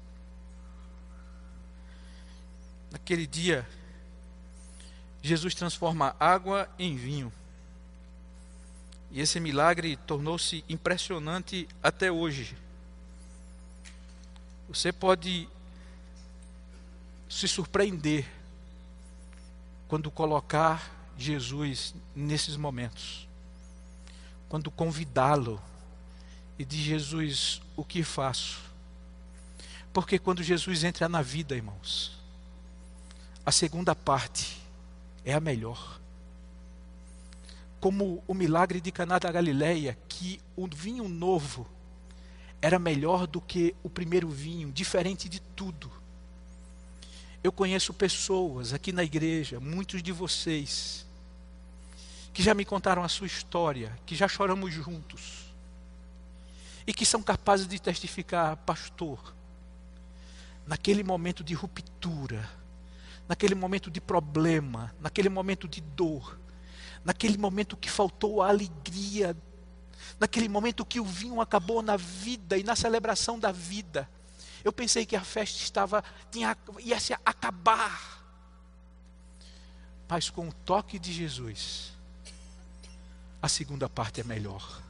Naquele 2.91 3.27
dia, 3.27 3.67
Jesus 5.23 5.55
transforma 5.55 6.15
água 6.21 6.69
em 6.79 6.97
vinho. 6.97 7.33
E 9.17 9.21
esse 9.23 9.41
milagre 9.41 9.97
tornou-se 9.97 10.63
impressionante 10.69 11.67
até 11.83 12.13
hoje. 12.13 12.55
Você 14.69 14.93
pode 14.93 15.49
se 17.27 17.49
surpreender 17.49 18.29
quando 19.89 20.11
colocar 20.11 20.95
Jesus 21.17 21.95
nesses 22.15 22.59
momentos. 22.59 23.27
Quando 24.51 24.71
convidá-lo 24.71 25.63
e 26.59 26.65
diz 26.67 26.81
Jesus, 26.81 27.63
o 27.75 27.83
que 27.83 28.03
faço? 28.05 28.61
Porque 29.95 30.19
quando 30.19 30.43
Jesus 30.43 30.85
entra 30.85 31.09
na 31.09 31.23
vida, 31.23 31.57
irmãos, 31.57 32.19
a 33.47 33.51
segunda 33.51 33.95
parte 33.95 34.59
é 35.25 35.33
a 35.33 35.41
melhor 35.41 35.99
como 37.87 38.21
o 38.27 38.35
milagre 38.35 38.81
de 38.81 38.91
Caná 38.91 39.17
da 39.17 39.31
Galileia, 39.31 39.97
que 40.09 40.41
o 40.57 40.67
vinho 40.67 41.09
novo 41.09 41.65
era 42.61 42.81
melhor 42.81 43.29
do 43.29 43.41
que 43.41 43.77
o 43.81 43.89
primeiro 43.89 44.29
vinho, 44.29 44.73
diferente 44.73 45.29
de 45.29 45.39
tudo. 45.39 45.89
Eu 47.45 47.53
conheço 47.53 47.95
pessoas 47.95 48.73
aqui 48.73 48.91
na 48.91 49.05
igreja, 49.05 49.61
muitos 49.61 50.03
de 50.03 50.11
vocês, 50.11 51.07
que 52.35 52.43
já 52.43 52.55
me 52.55 52.65
contaram 52.65 53.05
a 53.05 53.09
sua 53.09 53.29
história, 53.29 53.97
que 54.05 54.17
já 54.17 54.27
choramos 54.27 54.75
juntos, 54.75 55.55
e 56.85 56.93
que 56.93 57.07
são 57.07 57.23
capazes 57.23 57.69
de 57.69 57.81
testificar, 57.81 58.57
pastor, 58.57 59.33
naquele 60.67 61.05
momento 61.05 61.45
de 61.45 61.55
ruptura, 61.55 62.51
naquele 63.29 63.55
momento 63.55 63.93
de 63.93 64.01
problema, 64.01 64.93
naquele 65.01 65.29
momento 65.29 65.69
de 65.69 65.81
dor, 65.81 66.37
naquele 67.07 67.39
momento 67.39 67.77
que 67.77 67.89
faltou 67.89 68.43
a 68.43 68.49
alegria, 68.49 69.37
naquele 70.19 70.49
momento 70.49 70.85
que 70.85 70.99
o 70.99 71.05
vinho 71.05 71.41
acabou 71.41 71.81
na 71.81 71.97
vida 71.97 72.59
e 72.59 72.65
na 72.65 72.75
celebração 72.75 73.39
da 73.39 73.53
vida. 73.53 74.11
Eu 74.65 74.73
pensei 74.73 75.07
que 75.07 75.15
a 75.15 75.21
festa 75.21 75.63
estava 75.63 76.03
tinha, 76.33 76.57
ia 76.81 76.99
se 76.99 77.13
acabar. 77.25 78.25
Mas 80.09 80.29
com 80.29 80.49
o 80.49 80.53
toque 80.53 80.99
de 80.99 81.13
Jesus, 81.13 81.93
a 83.41 83.47
segunda 83.49 83.89
parte 83.89 84.21
é 84.21 84.25
melhor. 84.25 84.83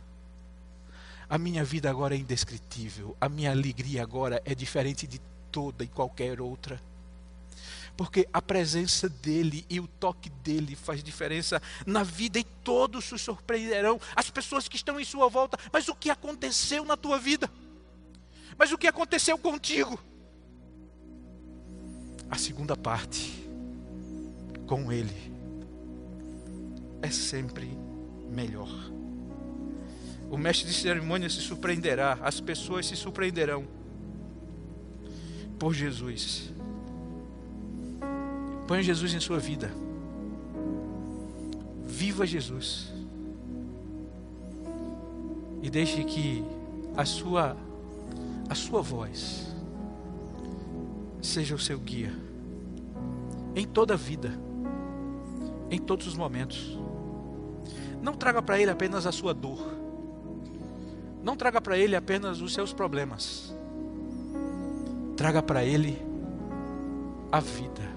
A 1.29 1.37
minha 1.37 1.65
vida 1.65 1.91
agora 1.91 2.15
é 2.15 2.19
indescritível. 2.19 3.15
A 3.21 3.29
minha 3.29 3.51
alegria 3.51 4.03
agora 4.03 4.41
é 4.47 4.55
diferente 4.55 5.07
de 5.07 5.21
toda 5.53 5.85
e 5.85 5.89
qualquer 5.89 6.41
outra 6.41 6.81
porque 7.97 8.29
a 8.33 8.43
presença 8.43 9.09
dele 9.09 9.65
e 9.71 9.81
o 9.81 9.87
toque 9.87 10.29
dele 10.29 10.77
faz 10.77 11.03
diferença 11.03 11.61
na 11.87 12.03
vida 12.03 12.39
e 12.39 12.45
todos 12.45 13.07
se 13.07 13.19
surpreenderão, 13.19 13.99
as 14.15 14.31
pessoas 14.31 14.69
que 14.69 14.77
estão 14.77 15.01
em 15.01 15.05
sua 15.05 15.29
volta. 15.29 15.59
Mas 15.73 15.89
o 15.89 15.95
que 15.95 16.11
aconteceu 16.11 16.85
na 16.85 16.97
tua 16.97 17.19
vida? 17.19 17.51
Mas 18.59 18.71
o 18.71 18.79
que 18.79 18.87
aconteceu 18.87 19.39
contigo? 19.39 19.99
A 22.31 22.37
segunda 22.37 22.77
parte, 22.77 23.49
com 24.67 24.93
ele, 24.93 25.33
é 27.01 27.11
sempre 27.11 27.67
melhor. 28.31 28.69
O 30.31 30.37
mestre 30.37 30.67
de 30.67 30.75
cerimônia 30.75 31.31
se 31.31 31.41
surpreenderá, 31.41 32.19
as 32.21 32.41
pessoas 32.41 32.87
se 32.87 32.97
surpreenderão 32.97 33.67
por 35.59 35.73
Jesus 35.73 36.56
Ponha 38.67 38.83
Jesus 38.83 39.15
em 39.15 39.21
sua 39.21 39.39
vida. 39.39 39.71
Viva 41.85 42.27
Jesus. 42.27 42.93
E 45.63 45.71
deixe 45.71 46.03
que 46.05 46.45
a 46.97 47.05
sua 47.05 47.57
a 48.49 48.55
sua 48.55 48.81
voz 48.81 49.47
seja 51.21 51.55
o 51.55 51.59
seu 51.59 51.79
guia 51.81 52.13
em 53.57 53.67
toda 53.67 53.95
a 53.95 53.97
vida, 53.97 54.33
em 55.71 55.79
todos 55.79 56.07
os 56.07 56.15
momentos. 56.15 56.79
Não 58.03 58.15
traga 58.15 58.43
para 58.43 58.61
ele 58.61 58.71
apenas 58.71 59.07
a 59.07 59.13
sua 59.13 59.33
dor. 59.33 59.75
Não 61.23 61.37
traga 61.37 61.61
para 61.61 61.79
ele 61.79 61.97
apenas 61.97 62.41
os 62.41 62.53
seus 62.53 62.73
problemas. 62.73 63.55
Traga 65.17 65.43
para 65.43 65.65
ele 65.65 66.01
a 67.33 67.41
vida 67.41 67.97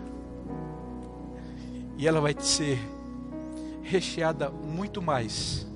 e 1.99 2.07
ela 2.07 2.21
vai 2.21 2.33
ser 2.39 2.79
recheada 3.83 4.49
muito 4.49 5.01
mais 5.01 5.67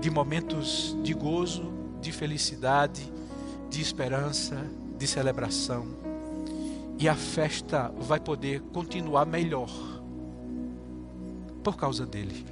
de 0.00 0.08
momentos 0.08 0.96
de 1.02 1.12
gozo, 1.12 1.64
de 2.00 2.12
felicidade, 2.12 3.12
de 3.68 3.80
esperança, 3.80 4.64
de 4.96 5.04
celebração. 5.04 5.84
E 6.96 7.08
a 7.08 7.16
festa 7.16 7.92
vai 7.98 8.20
poder 8.20 8.60
continuar 8.72 9.26
melhor 9.26 9.68
por 11.64 11.76
causa 11.76 12.06
dele. 12.06 12.46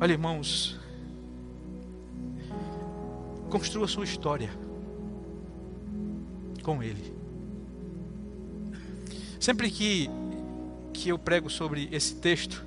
Olha, 0.00 0.10
irmãos, 0.10 0.80
construa 3.50 3.86
sua 3.86 4.02
história. 4.02 4.50
com 6.64 6.82
Ele. 6.82 7.14
Sempre 9.38 9.70
que, 9.70 10.08
que 10.94 11.10
eu 11.10 11.18
prego 11.18 11.50
sobre 11.50 11.88
esse 11.92 12.14
texto, 12.14 12.64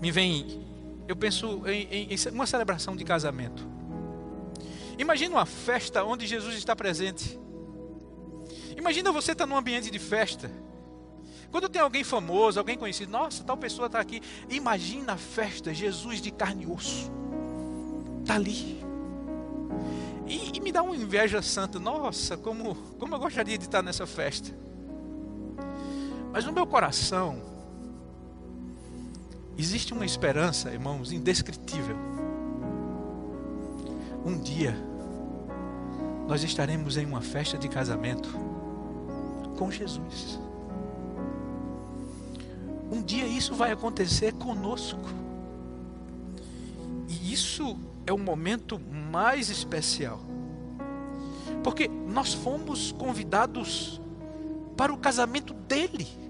me 0.00 0.10
vem, 0.10 0.64
eu 1.06 1.14
penso 1.14 1.62
em, 1.66 1.86
em, 1.90 2.08
em 2.14 2.30
uma 2.30 2.46
celebração 2.46 2.96
de 2.96 3.04
casamento. 3.04 3.66
Imagina 4.96 5.34
uma 5.34 5.46
festa 5.46 6.04
onde 6.04 6.26
Jesus 6.26 6.54
está 6.54 6.74
presente. 6.76 7.38
Imagina 8.76 9.12
você 9.12 9.32
estar 9.32 9.46
num 9.46 9.56
ambiente 9.56 9.90
de 9.90 9.98
festa. 9.98 10.50
Quando 11.50 11.68
tem 11.68 11.82
alguém 11.82 12.02
famoso, 12.02 12.58
alguém 12.58 12.78
conhecido, 12.78 13.12
nossa, 13.12 13.44
tal 13.44 13.56
pessoa 13.56 13.86
está 13.86 14.00
aqui. 14.00 14.22
Imagina 14.48 15.14
a 15.14 15.16
festa, 15.18 15.74
Jesus 15.74 16.20
de 16.20 16.30
carne 16.30 16.64
e 16.64 16.66
osso. 16.66 17.10
Está 18.22 18.36
ali. 18.36 18.82
E, 20.26 20.56
e, 20.56 20.60
me 20.60 20.72
dá 20.72 20.82
uma 20.82 20.96
inveja 20.96 21.42
santa. 21.42 21.78
Nossa, 21.78 22.36
como, 22.36 22.74
como 22.98 23.14
eu 23.14 23.18
gostaria 23.18 23.58
de 23.58 23.64
estar 23.64 23.82
nessa 23.82 24.06
festa. 24.06 24.56
Mas 26.32 26.44
no 26.46 26.52
meu 26.52 26.66
coração, 26.66 27.42
existe 29.58 29.92
uma 29.92 30.06
esperança, 30.06 30.70
irmãos, 30.72 31.12
indescritível. 31.12 31.96
Um 34.24 34.38
dia, 34.38 34.74
nós 36.26 36.42
estaremos 36.42 36.96
em 36.96 37.04
uma 37.04 37.20
festa 37.20 37.58
de 37.58 37.68
casamento 37.68 38.30
com 39.58 39.70
Jesus. 39.70 40.40
Um 42.90 43.02
dia 43.02 43.26
isso 43.26 43.54
vai 43.54 43.72
acontecer 43.72 44.32
conosco. 44.34 45.08
E 47.08 47.32
isso 47.32 47.76
é 48.06 48.12
o 48.12 48.18
momento 48.18 48.80
mais 49.10 49.50
especial. 49.50 50.20
Porque 51.62 51.88
nós 51.88 52.32
fomos 52.32 52.92
convidados 52.92 54.00
para 54.76 54.92
o 54.92 54.96
casamento 54.96 55.52
dele. 55.52 56.21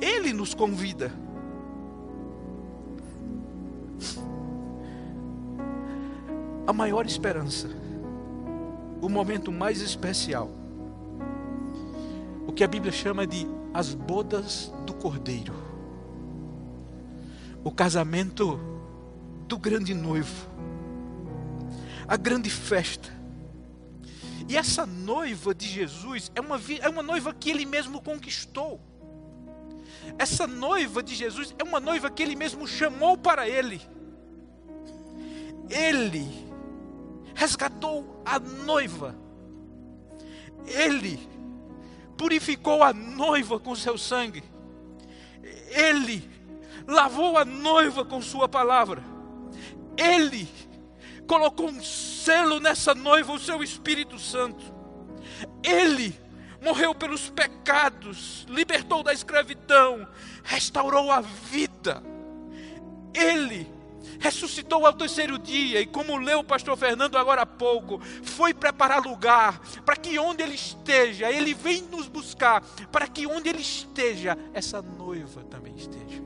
Ele 0.00 0.32
nos 0.32 0.54
convida. 0.54 1.12
A 6.66 6.72
maior 6.72 7.04
esperança, 7.04 7.68
o 9.02 9.08
momento 9.08 9.50
mais 9.50 9.80
especial, 9.80 10.50
o 12.46 12.52
que 12.52 12.62
a 12.62 12.68
Bíblia 12.68 12.92
chama 12.92 13.26
de 13.26 13.46
as 13.74 13.94
bodas 13.94 14.72
do 14.86 14.94
Cordeiro, 14.94 15.54
o 17.62 17.70
casamento 17.70 18.58
do 19.46 19.58
grande 19.58 19.94
noivo, 19.94 20.46
a 22.06 22.16
grande 22.16 22.48
festa. 22.48 23.10
E 24.48 24.56
essa 24.56 24.86
noiva 24.86 25.54
de 25.54 25.68
Jesus 25.68 26.30
é 26.34 26.40
uma, 26.40 26.60
é 26.80 26.88
uma 26.88 27.02
noiva 27.02 27.32
que 27.32 27.50
ele 27.50 27.66
mesmo 27.66 28.00
conquistou. 28.00 28.80
Essa 30.18 30.46
noiva 30.46 31.02
de 31.02 31.14
Jesus 31.14 31.54
é 31.58 31.64
uma 31.64 31.80
noiva 31.80 32.10
que 32.10 32.22
ele 32.22 32.36
mesmo 32.36 32.66
chamou 32.66 33.16
para 33.16 33.48
ele. 33.48 33.80
Ele 35.68 36.26
resgatou 37.34 38.22
a 38.24 38.38
noiva. 38.38 39.14
Ele 40.66 41.18
purificou 42.16 42.82
a 42.82 42.92
noiva 42.92 43.58
com 43.58 43.74
seu 43.74 43.96
sangue. 43.96 44.42
Ele 45.70 46.28
lavou 46.86 47.38
a 47.38 47.44
noiva 47.44 48.04
com 48.04 48.20
sua 48.20 48.48
palavra. 48.48 49.02
Ele 49.96 50.48
colocou 51.26 51.68
um 51.68 51.82
selo 51.82 52.58
nessa 52.58 52.94
noiva, 52.94 53.32
o 53.32 53.38
seu 53.38 53.62
Espírito 53.62 54.18
Santo. 54.18 54.64
Ele 55.62 56.18
morreu 56.60 56.94
pelos 56.94 57.28
pecados, 57.30 58.46
libertou 58.48 59.02
da 59.02 59.12
escravidão, 59.12 60.06
restaurou 60.44 61.10
a 61.10 61.20
vida. 61.20 62.02
Ele 63.14 63.66
ressuscitou 64.18 64.86
ao 64.86 64.92
terceiro 64.92 65.38
dia 65.38 65.80
e, 65.80 65.86
como 65.86 66.16
leu 66.16 66.40
o 66.40 66.44
pastor 66.44 66.76
Fernando 66.76 67.16
agora 67.16 67.42
há 67.42 67.46
pouco, 67.46 68.00
foi 68.22 68.52
preparar 68.52 69.02
lugar 69.02 69.58
para 69.84 69.96
que 69.96 70.18
onde 70.18 70.42
ele 70.42 70.54
esteja, 70.54 71.30
ele 71.30 71.54
vem 71.54 71.82
nos 71.82 72.06
buscar, 72.06 72.62
para 72.92 73.08
que 73.08 73.26
onde 73.26 73.48
ele 73.48 73.62
esteja, 73.62 74.36
essa 74.52 74.82
noiva 74.82 75.42
também 75.44 75.74
esteja. 75.74 76.22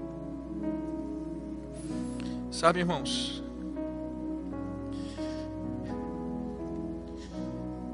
Sabe, 2.50 2.80
irmãos, 2.80 3.42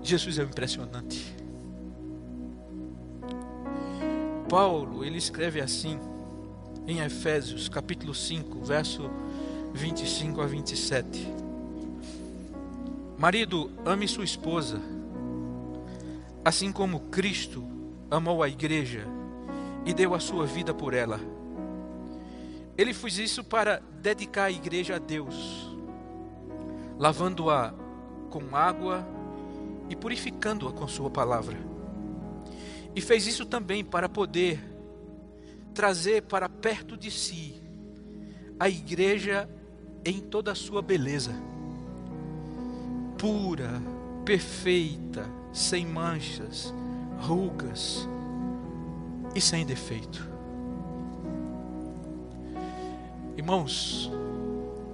Jesus 0.02 0.38
é 0.38 0.42
impressionante. 0.42 1.39
Paulo, 4.50 5.04
ele 5.04 5.16
escreve 5.16 5.60
assim 5.60 5.96
em 6.84 6.98
Efésios, 6.98 7.68
capítulo 7.68 8.12
5, 8.12 8.64
verso 8.64 9.08
25 9.72 10.40
a 10.40 10.46
27. 10.46 11.32
Marido, 13.16 13.70
ame 13.84 14.08
sua 14.08 14.24
esposa, 14.24 14.80
assim 16.44 16.72
como 16.72 16.98
Cristo 16.98 17.62
amou 18.10 18.42
a 18.42 18.48
igreja 18.48 19.06
e 19.86 19.94
deu 19.94 20.16
a 20.16 20.18
sua 20.18 20.46
vida 20.46 20.74
por 20.74 20.94
ela. 20.94 21.20
Ele 22.76 22.92
fez 22.92 23.18
isso 23.18 23.44
para 23.44 23.80
dedicar 24.02 24.46
a 24.46 24.50
igreja 24.50 24.96
a 24.96 24.98
Deus, 24.98 25.70
lavando-a 26.98 27.72
com 28.30 28.56
água 28.56 29.06
e 29.88 29.94
purificando-a 29.94 30.72
com 30.72 30.88
sua 30.88 31.08
palavra 31.08 31.69
e 32.94 33.00
fez 33.00 33.26
isso 33.26 33.44
também 33.44 33.84
para 33.84 34.08
poder 34.08 34.60
trazer 35.74 36.22
para 36.22 36.48
perto 36.48 36.96
de 36.96 37.10
si 37.10 37.60
a 38.58 38.68
igreja 38.68 39.48
em 40.04 40.20
toda 40.20 40.52
a 40.52 40.54
sua 40.54 40.82
beleza, 40.82 41.32
pura, 43.16 43.80
perfeita, 44.24 45.26
sem 45.52 45.86
manchas, 45.86 46.74
rugas 47.18 48.08
e 49.34 49.40
sem 49.40 49.64
defeito. 49.64 50.28
Irmãos, 53.36 54.10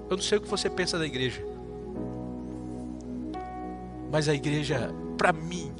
eu 0.08 0.16
não 0.16 0.22
sei 0.22 0.38
o 0.38 0.40
que 0.40 0.48
você 0.48 0.70
pensa 0.70 0.98
da 0.98 1.06
igreja, 1.06 1.44
mas 4.10 4.28
a 4.28 4.34
igreja, 4.34 4.94
para 5.18 5.32
mim, 5.32 5.72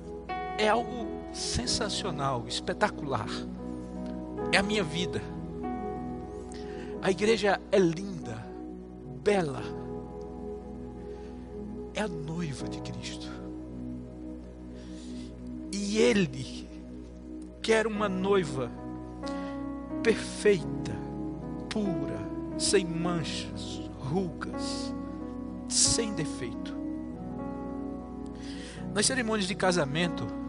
é 0.59 0.69
algo 0.69 1.16
sensacional, 1.37 2.45
espetacular. 2.49 3.29
É 4.51 4.57
a 4.57 4.63
minha 4.63 4.83
vida. 4.83 5.21
A 7.03 7.11
igreja 7.11 7.61
é 7.71 7.79
linda, 7.79 8.45
bela. 9.23 9.63
É 11.95 12.01
a 12.01 12.09
noiva 12.09 12.69
de 12.69 12.81
Cristo. 12.81 13.31
E 15.71 15.99
Ele 15.99 16.67
quer 17.61 17.87
uma 17.87 18.09
noiva 18.09 18.71
perfeita, 20.03 20.93
pura, 21.69 22.19
sem 22.59 22.87
manchas, 22.87 23.83
rugas, 23.99 24.95
sem 25.69 26.15
defeito. 26.15 26.75
Nas 28.95 29.05
cerimônias 29.05 29.47
de 29.47 29.55
casamento, 29.55 30.46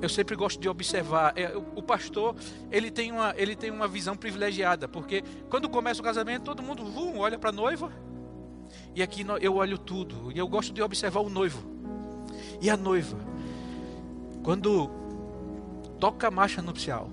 eu 0.00 0.08
sempre 0.08 0.34
gosto 0.34 0.60
de 0.60 0.68
observar. 0.68 1.32
É, 1.36 1.56
o 1.56 1.82
pastor 1.82 2.34
ele 2.70 2.90
tem 2.90 3.12
uma 3.12 3.34
ele 3.36 3.54
tem 3.54 3.70
uma 3.70 3.86
visão 3.86 4.16
privilegiada 4.16 4.88
porque 4.88 5.22
quando 5.48 5.68
começa 5.68 6.00
o 6.00 6.04
casamento 6.04 6.44
todo 6.44 6.62
mundo 6.62 6.84
vum, 6.84 7.18
olha 7.18 7.38
para 7.38 7.50
a 7.50 7.52
noiva 7.52 7.92
e 8.94 9.02
aqui 9.02 9.24
eu 9.40 9.56
olho 9.56 9.78
tudo 9.78 10.32
e 10.32 10.38
eu 10.38 10.48
gosto 10.48 10.72
de 10.72 10.82
observar 10.82 11.20
o 11.20 11.28
noivo 11.28 11.68
e 12.60 12.70
a 12.70 12.76
noiva 12.76 13.18
quando 14.42 14.90
toca 15.98 16.28
a 16.28 16.30
marcha 16.30 16.62
nupcial 16.62 17.10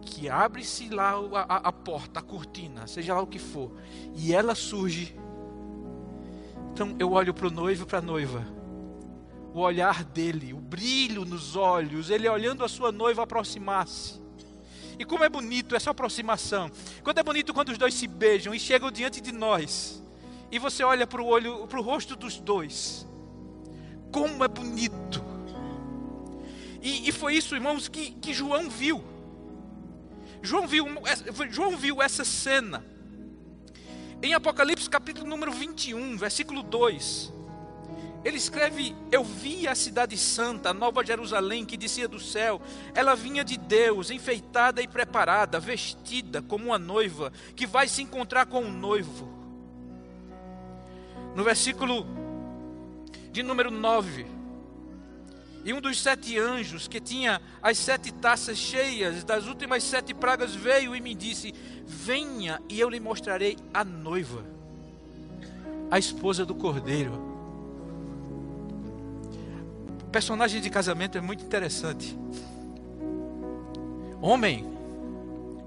que 0.00 0.28
abre-se 0.28 0.88
lá 0.88 1.12
a, 1.12 1.40
a, 1.40 1.56
a 1.68 1.72
porta, 1.72 2.20
a 2.20 2.22
cortina, 2.22 2.86
seja 2.86 3.14
lá 3.14 3.20
o 3.20 3.26
que 3.26 3.38
for 3.38 3.72
e 4.14 4.32
ela 4.32 4.54
surge. 4.54 5.14
Então 6.72 6.96
eu 6.98 7.12
olho 7.12 7.34
para 7.34 7.48
o 7.48 7.50
noivo 7.50 7.82
e 7.82 7.86
para 7.86 7.98
a 7.98 8.02
noiva 8.02 8.57
o 9.58 9.62
olhar 9.62 10.04
dele, 10.04 10.52
o 10.52 10.60
brilho 10.60 11.24
nos 11.24 11.56
olhos, 11.56 12.10
ele 12.10 12.28
olhando 12.28 12.64
a 12.64 12.68
sua 12.68 12.92
noiva 12.92 13.24
aproximar-se. 13.24 14.20
E 14.98 15.04
como 15.04 15.24
é 15.24 15.28
bonito 15.28 15.74
essa 15.74 15.90
aproximação. 15.90 16.70
Quando 17.02 17.18
é 17.18 17.22
bonito 17.22 17.52
quando 17.52 17.70
os 17.70 17.78
dois 17.78 17.94
se 17.94 18.06
beijam 18.06 18.54
e 18.54 18.60
chegam 18.60 18.90
diante 18.90 19.20
de 19.20 19.32
nós. 19.32 20.02
E 20.50 20.58
você 20.58 20.82
olha 20.82 21.06
para 21.06 21.20
o 21.20 21.26
olho, 21.26 21.66
para 21.66 21.78
o 21.78 21.82
rosto 21.82 22.16
dos 22.16 22.38
dois. 22.38 23.06
Como 24.12 24.44
é 24.44 24.48
bonito. 24.48 25.22
E, 26.80 27.08
e 27.08 27.12
foi 27.12 27.34
isso, 27.34 27.54
irmãos, 27.54 27.88
que, 27.88 28.12
que 28.12 28.32
João 28.32 28.70
viu. 28.70 29.04
João 30.40 30.66
viu, 30.66 30.86
João 31.50 31.76
viu 31.76 32.00
essa 32.00 32.24
cena. 32.24 32.84
Em 34.22 34.34
Apocalipse 34.34 34.88
capítulo 34.88 35.28
número 35.28 35.52
21, 35.52 36.16
versículo 36.16 36.62
2 36.62 37.37
ele 38.24 38.36
escreve: 38.36 38.96
Eu 39.10 39.22
vi 39.22 39.68
a 39.68 39.74
cidade 39.74 40.16
santa, 40.16 40.70
a 40.70 40.74
nova 40.74 41.04
Jerusalém, 41.04 41.64
que 41.64 41.76
descia 41.76 42.08
do 42.08 42.18
céu. 42.18 42.60
Ela 42.94 43.14
vinha 43.14 43.44
de 43.44 43.56
Deus, 43.56 44.10
enfeitada 44.10 44.82
e 44.82 44.88
preparada, 44.88 45.60
vestida 45.60 46.42
como 46.42 46.66
uma 46.66 46.78
noiva, 46.78 47.32
que 47.54 47.66
vai 47.66 47.88
se 47.88 48.02
encontrar 48.02 48.46
com 48.46 48.62
o 48.62 48.66
um 48.66 48.72
noivo. 48.72 49.28
No 51.34 51.44
versículo 51.44 52.06
de 53.30 53.42
número 53.42 53.70
9. 53.70 54.26
E 55.64 55.72
um 55.72 55.80
dos 55.80 56.00
sete 56.00 56.38
anjos, 56.38 56.88
que 56.88 57.00
tinha 57.00 57.42
as 57.62 57.76
sete 57.78 58.10
taças 58.12 58.56
cheias 58.56 59.22
das 59.22 59.46
últimas 59.46 59.84
sete 59.84 60.14
pragas, 60.14 60.54
veio 60.54 60.96
e 60.96 61.00
me 61.00 61.14
disse: 61.14 61.54
Venha 61.86 62.60
e 62.68 62.80
eu 62.80 62.88
lhe 62.88 62.98
mostrarei 62.98 63.56
a 63.72 63.84
noiva, 63.84 64.44
a 65.90 65.98
esposa 65.98 66.44
do 66.44 66.54
cordeiro. 66.54 67.27
Personagem 70.10 70.60
de 70.60 70.70
casamento 70.70 71.18
é 71.18 71.20
muito 71.20 71.44
interessante. 71.44 72.18
Homem, 74.20 74.66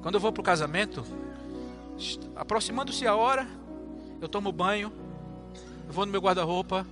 quando 0.01 0.15
eu 0.15 0.19
vou 0.19 0.31
para 0.31 0.41
o 0.41 0.43
casamento, 0.43 1.05
aproximando-se 2.35 3.05
a 3.05 3.15
hora, 3.15 3.47
eu 4.19 4.27
tomo 4.27 4.51
banho, 4.51 4.91
eu 5.87 5.93
vou 5.93 6.05
no 6.05 6.11
meu 6.11 6.19
guarda-roupa, 6.19 6.85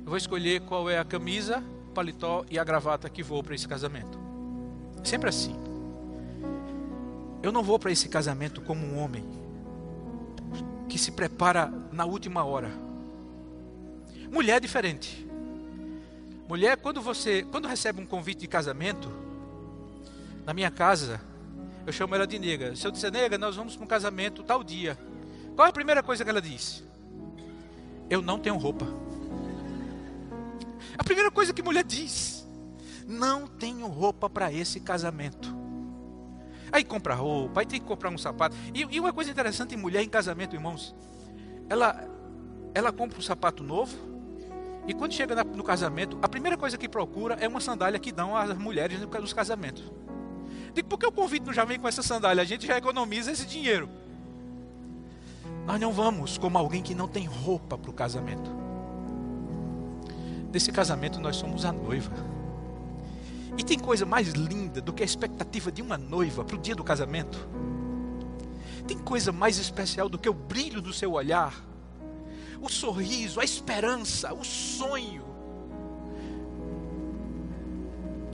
eu 0.00 0.06
vou 0.06 0.16
escolher 0.16 0.60
qual 0.60 0.90
é 0.90 0.98
a 0.98 1.04
camisa, 1.04 1.62
paletó 1.94 2.44
e 2.50 2.58
a 2.58 2.64
gravata 2.64 3.08
que 3.08 3.22
vou 3.22 3.42
para 3.42 3.54
esse 3.54 3.66
casamento. 3.66 4.18
Sempre 5.02 5.30
assim. 5.30 5.56
Eu 7.42 7.50
não 7.50 7.62
vou 7.62 7.78
para 7.78 7.90
esse 7.90 8.08
casamento 8.08 8.60
como 8.60 8.84
um 8.84 8.98
homem 8.98 9.24
que 10.88 10.98
se 10.98 11.10
prepara 11.10 11.72
na 11.90 12.04
última 12.04 12.44
hora. 12.44 12.70
Mulher 14.30 14.58
é 14.58 14.60
diferente. 14.60 15.26
Mulher, 16.52 16.76
quando 16.76 17.00
você, 17.00 17.46
quando 17.50 17.66
recebe 17.66 18.02
um 18.02 18.04
convite 18.04 18.40
de 18.40 18.46
casamento, 18.46 19.10
na 20.44 20.52
minha 20.52 20.70
casa, 20.70 21.18
eu 21.86 21.90
chamo 21.94 22.14
ela 22.14 22.26
de 22.26 22.38
nega. 22.38 22.76
Se 22.76 22.86
eu 22.86 22.90
disser, 22.90 23.10
nega, 23.10 23.38
nós 23.38 23.56
vamos 23.56 23.74
para 23.74 23.84
um 23.86 23.88
casamento 23.88 24.42
tal 24.42 24.62
dia. 24.62 24.98
Qual 25.56 25.64
é 25.64 25.70
a 25.70 25.72
primeira 25.72 26.02
coisa 26.02 26.22
que 26.22 26.28
ela 26.28 26.42
diz? 26.42 26.84
Eu 28.10 28.20
não 28.20 28.38
tenho 28.38 28.58
roupa. 28.58 28.84
A 30.98 31.02
primeira 31.02 31.30
coisa 31.30 31.54
que 31.54 31.62
mulher 31.62 31.84
diz: 31.84 32.46
Não 33.08 33.46
tenho 33.46 33.86
roupa 33.86 34.28
para 34.28 34.52
esse 34.52 34.78
casamento. 34.78 35.56
Aí 36.70 36.84
compra 36.84 37.14
roupa, 37.14 37.60
aí 37.60 37.66
tem 37.66 37.80
que 37.80 37.86
comprar 37.86 38.10
um 38.10 38.18
sapato. 38.18 38.54
E, 38.74 38.86
e 38.90 39.00
uma 39.00 39.14
coisa 39.14 39.30
interessante 39.30 39.74
em 39.74 39.78
mulher 39.78 40.02
em 40.02 40.08
casamento, 40.10 40.54
irmãos, 40.54 40.94
ela, 41.70 42.06
ela 42.74 42.92
compra 42.92 43.18
um 43.18 43.22
sapato 43.22 43.64
novo, 43.64 44.11
e 44.86 44.92
quando 44.92 45.12
chega 45.12 45.44
no 45.44 45.62
casamento, 45.62 46.18
a 46.20 46.28
primeira 46.28 46.56
coisa 46.56 46.76
que 46.76 46.88
procura 46.88 47.36
é 47.40 47.46
uma 47.46 47.60
sandália 47.60 48.00
que 48.00 48.10
dão 48.10 48.36
às 48.36 48.56
mulheres 48.56 49.00
nos 49.00 49.32
casamentos. 49.32 49.84
Digo, 50.74 50.88
por 50.88 50.98
que 50.98 51.06
o 51.06 51.12
convite 51.12 51.44
não 51.46 51.52
já 51.52 51.64
vem 51.64 51.78
com 51.78 51.86
essa 51.86 52.02
sandália? 52.02 52.42
A 52.42 52.46
gente 52.46 52.66
já 52.66 52.76
economiza 52.76 53.30
esse 53.30 53.46
dinheiro. 53.46 53.88
Nós 55.66 55.80
não 55.80 55.92
vamos 55.92 56.36
como 56.36 56.58
alguém 56.58 56.82
que 56.82 56.94
não 56.94 57.06
tem 57.06 57.26
roupa 57.26 57.78
para 57.78 57.90
o 57.90 57.94
casamento. 57.94 58.50
Nesse 60.52 60.72
casamento 60.72 61.20
nós 61.20 61.36
somos 61.36 61.64
a 61.64 61.72
noiva. 61.72 62.12
E 63.56 63.62
tem 63.62 63.78
coisa 63.78 64.04
mais 64.04 64.28
linda 64.28 64.80
do 64.80 64.92
que 64.92 65.02
a 65.02 65.06
expectativa 65.06 65.70
de 65.70 65.80
uma 65.80 65.96
noiva 65.96 66.42
para 66.42 66.56
o 66.56 66.58
dia 66.58 66.74
do 66.74 66.82
casamento? 66.82 67.46
Tem 68.86 68.98
coisa 68.98 69.30
mais 69.30 69.58
especial 69.58 70.08
do 70.08 70.18
que 70.18 70.28
o 70.28 70.34
brilho 70.34 70.80
do 70.80 70.92
seu 70.92 71.12
olhar 71.12 71.71
o 72.62 72.68
sorriso, 72.68 73.40
a 73.40 73.44
esperança, 73.44 74.32
o 74.32 74.44
sonho. 74.44 75.24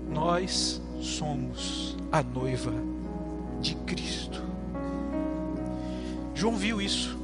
Nós 0.07 0.81
somos 1.01 1.97
a 2.13 2.23
noiva 2.23 2.73
de 3.61 3.75
Cristo. 3.75 4.43
João 6.35 6.57
viu 6.57 6.81
isso. 6.81 7.19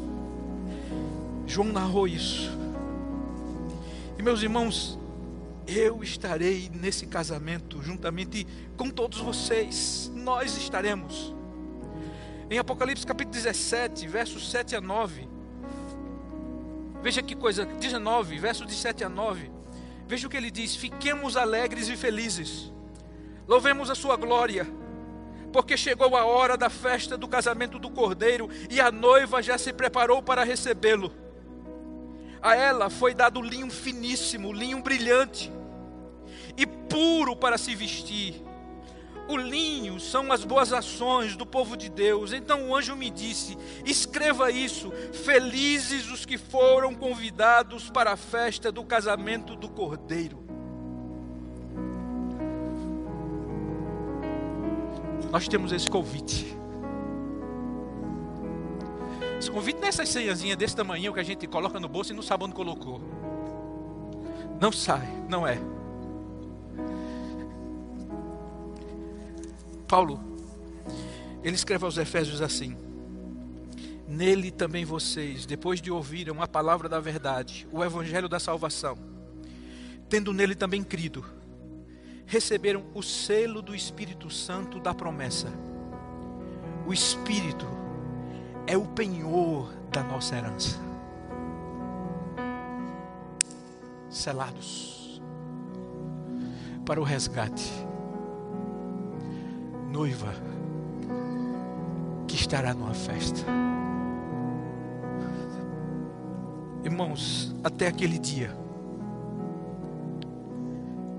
João 1.47 1.69
narrou 1.69 2.09
isso. 2.09 2.51
E 4.19 4.23
meus 4.23 4.43
irmãos, 4.43 4.99
eu 5.67 6.03
estarei 6.03 6.71
nesse 6.73 7.07
casamento 7.07 7.83
juntamente 7.83 8.47
com 8.77 8.89
todos 8.89 9.19
vocês. 9.19 10.11
Nós 10.15 10.57
estaremos. 10.57 11.35
Em 12.51 12.59
Apocalipse 12.59 13.07
capítulo 13.07 13.35
17, 13.35 14.07
versos 14.09 14.51
7 14.51 14.77
a 14.77 14.81
9, 14.81 15.34
Veja 17.05 17.23
que 17.23 17.35
coisa, 17.35 17.67
19, 17.67 18.39
verso 18.39 18.65
de 18.65 18.73
7 18.73 19.05
a 19.05 19.11
9. 19.11 19.51
Veja 20.09 20.27
o 20.27 20.31
que 20.31 20.39
ele 20.39 20.51
diz: 20.51 20.75
Fiquemos 20.75 21.37
alegres 21.37 21.87
e 21.91 21.97
felizes, 21.99 22.73
louvemos 23.47 23.91
a 23.91 23.95
sua 23.95 24.17
glória, 24.17 24.67
porque 25.53 25.77
chegou 25.77 26.17
a 26.17 26.25
hora 26.25 26.57
da 26.57 26.71
festa 26.71 27.19
do 27.19 27.29
casamento 27.29 27.79
do 27.79 27.91
cordeiro 27.91 28.49
e 28.71 28.81
a 28.81 28.91
noiva 28.91 29.43
já 29.43 29.59
se 29.59 29.71
preparou 29.71 30.23
para 30.23 30.45
recebê-lo. 30.45 31.13
A 32.41 32.57
ela 32.57 32.89
foi 32.89 33.13
dado 33.13 33.43
linho 33.43 33.71
finíssimo, 33.71 34.51
linho 34.51 34.81
brilhante 34.81 35.53
e 36.57 36.67
puro 36.67 37.37
para 37.37 37.59
se 37.59 37.75
vestir 37.75 38.43
o 39.29 39.37
linho 39.37 39.99
são 39.99 40.31
as 40.31 40.45
boas 40.45 40.73
ações 40.73 41.37
do 41.37 41.47
povo 41.47 41.77
de 41.77 41.89
Deus. 41.89 42.33
Então 42.33 42.69
o 42.69 42.77
anjo 42.77 42.95
me 42.95 43.11
disse: 43.11 43.57
escreva 43.85 44.51
isso. 44.51 44.91
Felizes 45.25 46.11
os 46.11 46.25
que 46.25 46.37
foram 46.37 46.95
convidados 46.95 47.89
para 47.91 48.13
a 48.13 48.17
festa 48.17 48.71
do 48.71 48.85
casamento 48.85 49.57
do 49.57 49.69
cordeiro. 49.69 50.45
Nós 55.31 55.49
temos 55.49 55.73
esse 55.73 55.89
convite. 55.89 56.57
Esse 59.39 59.51
convite 59.51 59.81
não 59.81 59.89
é 59.89 59.93
senhazinha 59.93 60.55
desse 60.55 60.77
tamanho 60.77 61.13
que 61.13 61.21
a 61.21 61.25
gente 61.25 61.47
coloca 61.47 61.81
no 61.81 61.89
bolso 61.89 62.13
e 62.13 62.15
não 62.17 62.23
sabe 62.23 62.45
onde 62.45 62.55
colocou. 62.55 63.01
Não 64.61 64.71
sai, 64.71 65.07
não 65.29 65.47
é. 65.47 65.59
Paulo, 69.87 70.21
ele 71.43 71.55
escreve 71.55 71.85
aos 71.85 71.99
Efésios 71.99 72.41
assim: 72.41 72.77
Nele 74.09 74.51
também 74.51 74.85
vocês, 74.85 75.47
depois 75.47 75.81
de 75.81 75.91
ouvirem 75.91 76.35
a 76.41 76.47
palavra 76.47 76.89
da 76.89 77.01
verdade, 77.01 77.67
o 77.71 77.85
evangelho 77.85 78.29
da 78.29 78.41
salvação, 78.41 78.97
tendo 80.09 80.33
nele 80.33 80.55
também 80.55 80.83
crido, 80.83 81.25
receberam 82.27 82.85
o 82.95 83.03
selo 83.03 83.61
do 83.61 83.75
Espírito 83.75 84.31
Santo 84.31 84.81
da 84.81 84.95
promessa. 84.95 85.53
O 86.87 86.93
Espírito 86.93 87.67
é 88.67 88.77
o 88.77 88.87
penhor 88.87 89.73
da 89.91 90.03
nossa 90.03 90.37
herança. 90.37 90.79
Selados 94.09 95.21
para 96.85 97.01
o 97.01 97.05
resgate 97.05 97.84
noiva 99.95 100.35
que 102.27 102.35
estará 102.35 102.75
numa 102.75 102.93
festa. 102.93 103.41
Irmãos, 106.83 107.55
até 107.63 107.87
aquele 107.87 108.19
dia, 108.19 108.51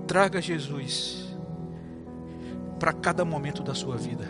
traga 0.06 0.42
Jesus 0.42 1.34
para 2.78 2.92
cada 2.92 3.24
momento 3.24 3.62
da 3.62 3.74
sua 3.74 3.96
vida. 3.96 4.28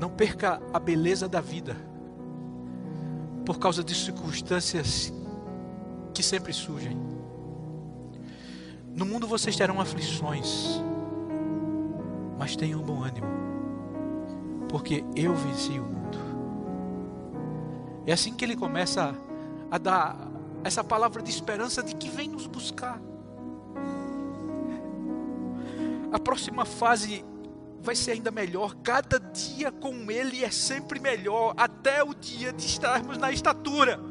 Não 0.00 0.08
perca 0.08 0.62
a 0.72 0.78
beleza 0.78 1.28
da 1.28 1.40
vida 1.40 1.76
por 3.44 3.58
causa 3.58 3.82
de 3.82 3.96
circunstâncias 3.96 5.12
que 6.14 6.22
sempre 6.22 6.52
surgem. 6.52 7.17
No 8.98 9.06
mundo 9.06 9.28
vocês 9.28 9.54
terão 9.54 9.80
aflições, 9.80 10.82
mas 12.36 12.56
tenham 12.56 12.82
bom 12.82 13.04
ânimo, 13.04 13.28
porque 14.68 15.04
eu 15.14 15.36
venci 15.36 15.78
o 15.78 15.84
mundo. 15.84 16.18
É 18.04 18.12
assim 18.12 18.34
que 18.34 18.44
ele 18.44 18.56
começa 18.56 19.14
a 19.70 19.78
dar 19.78 20.18
essa 20.64 20.82
palavra 20.82 21.22
de 21.22 21.30
esperança 21.30 21.80
de 21.80 21.94
que 21.94 22.08
vem 22.08 22.28
nos 22.28 22.48
buscar. 22.48 23.00
A 26.10 26.18
próxima 26.18 26.64
fase 26.64 27.24
vai 27.80 27.94
ser 27.94 28.10
ainda 28.10 28.32
melhor. 28.32 28.74
Cada 28.82 29.20
dia 29.20 29.70
com 29.70 30.10
Ele 30.10 30.44
é 30.44 30.50
sempre 30.50 30.98
melhor, 30.98 31.54
até 31.56 32.02
o 32.02 32.12
dia 32.12 32.52
de 32.52 32.66
estarmos 32.66 33.16
na 33.16 33.30
estatura 33.30 34.07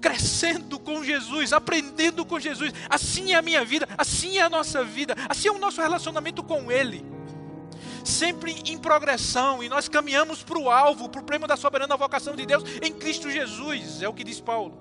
crescendo 0.00 0.78
com 0.78 1.02
Jesus, 1.02 1.52
aprendendo 1.52 2.24
com 2.24 2.38
Jesus. 2.38 2.72
Assim 2.88 3.32
é 3.32 3.36
a 3.36 3.42
minha 3.42 3.64
vida, 3.64 3.88
assim 3.96 4.38
é 4.38 4.42
a 4.42 4.50
nossa 4.50 4.84
vida, 4.84 5.14
assim 5.28 5.48
é 5.48 5.52
o 5.52 5.58
nosso 5.58 5.80
relacionamento 5.80 6.42
com 6.42 6.70
Ele. 6.70 7.04
sempre 8.04 8.54
em 8.66 8.78
progressão 8.78 9.62
e 9.62 9.68
nós 9.68 9.88
caminhamos 9.88 10.42
para 10.42 10.58
o 10.58 10.70
alvo, 10.70 11.08
para 11.08 11.20
o 11.20 11.24
prêmio 11.24 11.48
da 11.48 11.56
soberana 11.56 11.96
vocação 11.96 12.36
de 12.36 12.46
Deus 12.46 12.62
em 12.80 12.92
Cristo 12.92 13.28
Jesus, 13.28 14.00
é 14.00 14.08
o 14.08 14.14
que 14.14 14.22
diz 14.22 14.40
Paulo. 14.40 14.78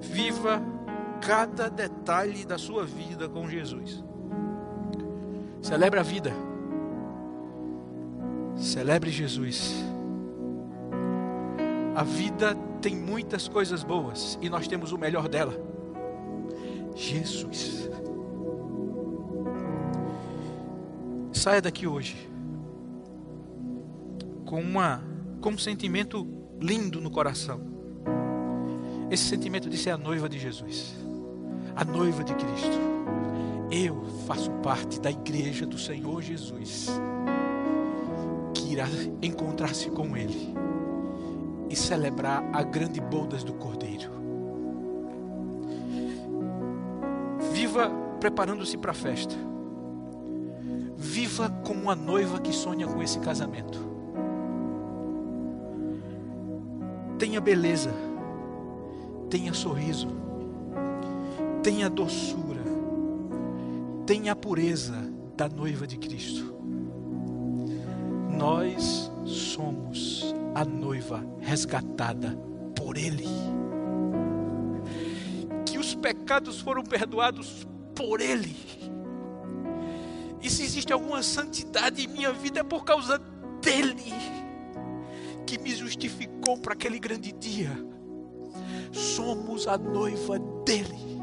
Viva 0.00 0.62
cada 1.20 1.68
detalhe 1.68 2.44
da 2.44 2.56
sua 2.56 2.84
vida 2.84 3.28
com 3.28 3.48
Jesus. 3.48 4.02
Celebre 5.60 6.00
a 6.00 6.02
vida. 6.02 6.32
Celebre 8.56 9.10
Jesus. 9.10 9.74
A 11.96 12.02
vida 12.02 12.54
tem 12.82 12.94
muitas 12.94 13.48
coisas 13.48 13.82
boas 13.82 14.38
e 14.42 14.50
nós 14.50 14.68
temos 14.68 14.92
o 14.92 14.98
melhor 14.98 15.30
dela. 15.30 15.54
Jesus. 16.94 17.88
Saia 21.32 21.62
daqui 21.62 21.86
hoje 21.86 22.30
com 24.44 24.60
uma 24.60 25.02
com 25.40 25.48
um 25.50 25.58
sentimento 25.58 26.28
lindo 26.60 27.00
no 27.00 27.10
coração. 27.10 27.62
Esse 29.10 29.24
sentimento 29.24 29.70
de 29.70 29.78
ser 29.78 29.92
a 29.92 29.96
noiva 29.96 30.28
de 30.28 30.38
Jesus, 30.38 30.94
a 31.74 31.82
noiva 31.82 32.22
de 32.22 32.34
Cristo. 32.34 32.78
Eu 33.70 34.04
faço 34.26 34.50
parte 34.62 35.00
da 35.00 35.10
igreja 35.10 35.64
do 35.64 35.78
Senhor 35.78 36.20
Jesus, 36.20 36.90
que 38.52 38.74
irá 38.74 38.86
encontrar-se 39.22 39.88
com 39.88 40.14
Ele 40.14 40.65
e 41.68 41.76
celebrar 41.76 42.44
a 42.52 42.62
grande 42.62 43.00
bodas 43.00 43.42
do 43.42 43.52
Cordeiro. 43.54 44.10
Viva 47.52 47.90
preparando-se 48.20 48.76
para 48.76 48.90
a 48.90 48.94
festa. 48.94 49.34
Viva 50.96 51.50
como 51.64 51.82
uma 51.82 51.94
noiva 51.94 52.40
que 52.40 52.52
sonha 52.52 52.86
com 52.86 53.02
esse 53.02 53.18
casamento. 53.20 53.78
Tenha 57.18 57.40
beleza, 57.40 57.92
tenha 59.30 59.52
sorriso, 59.54 60.08
tenha 61.62 61.88
doçura, 61.88 62.62
tenha 64.04 64.32
a 64.32 64.36
pureza 64.36 64.94
da 65.36 65.48
noiva 65.48 65.86
de 65.86 65.96
Cristo. 65.98 66.54
Nós 68.30 69.10
somos 69.24 70.34
a 70.56 70.64
noiva 70.64 71.22
resgatada 71.40 72.30
por 72.74 72.96
Ele. 72.96 73.26
Que 75.66 75.76
os 75.76 75.94
pecados 75.94 76.60
foram 76.60 76.82
perdoados 76.82 77.66
por 77.94 78.22
Ele. 78.22 78.56
E 80.40 80.48
se 80.48 80.62
existe 80.62 80.94
alguma 80.94 81.22
santidade 81.22 82.02
em 82.02 82.08
minha 82.08 82.32
vida 82.32 82.60
é 82.60 82.62
por 82.62 82.84
causa 82.86 83.20
dEle, 83.60 84.14
que 85.46 85.58
me 85.58 85.74
justificou 85.74 86.56
para 86.56 86.72
aquele 86.72 86.98
grande 86.98 87.32
dia. 87.32 87.70
Somos 88.92 89.68
a 89.68 89.76
noiva 89.76 90.38
dEle. 90.64 91.20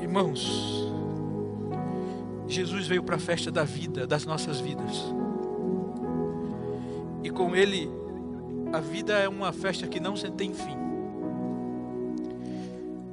Irmãos, 0.00 0.88
Jesus 2.48 2.86
veio 2.86 3.02
para 3.02 3.16
a 3.16 3.20
festa 3.20 3.50
da 3.50 3.64
vida, 3.64 4.06
das 4.06 4.24
nossas 4.24 4.58
vidas 4.58 5.21
e 7.22 7.30
com 7.30 7.54
Ele 7.54 7.90
a 8.72 8.80
vida 8.80 9.12
é 9.12 9.28
uma 9.28 9.52
festa 9.52 9.86
que 9.86 10.00
não 10.00 10.14
tem 10.14 10.54
fim. 10.54 10.76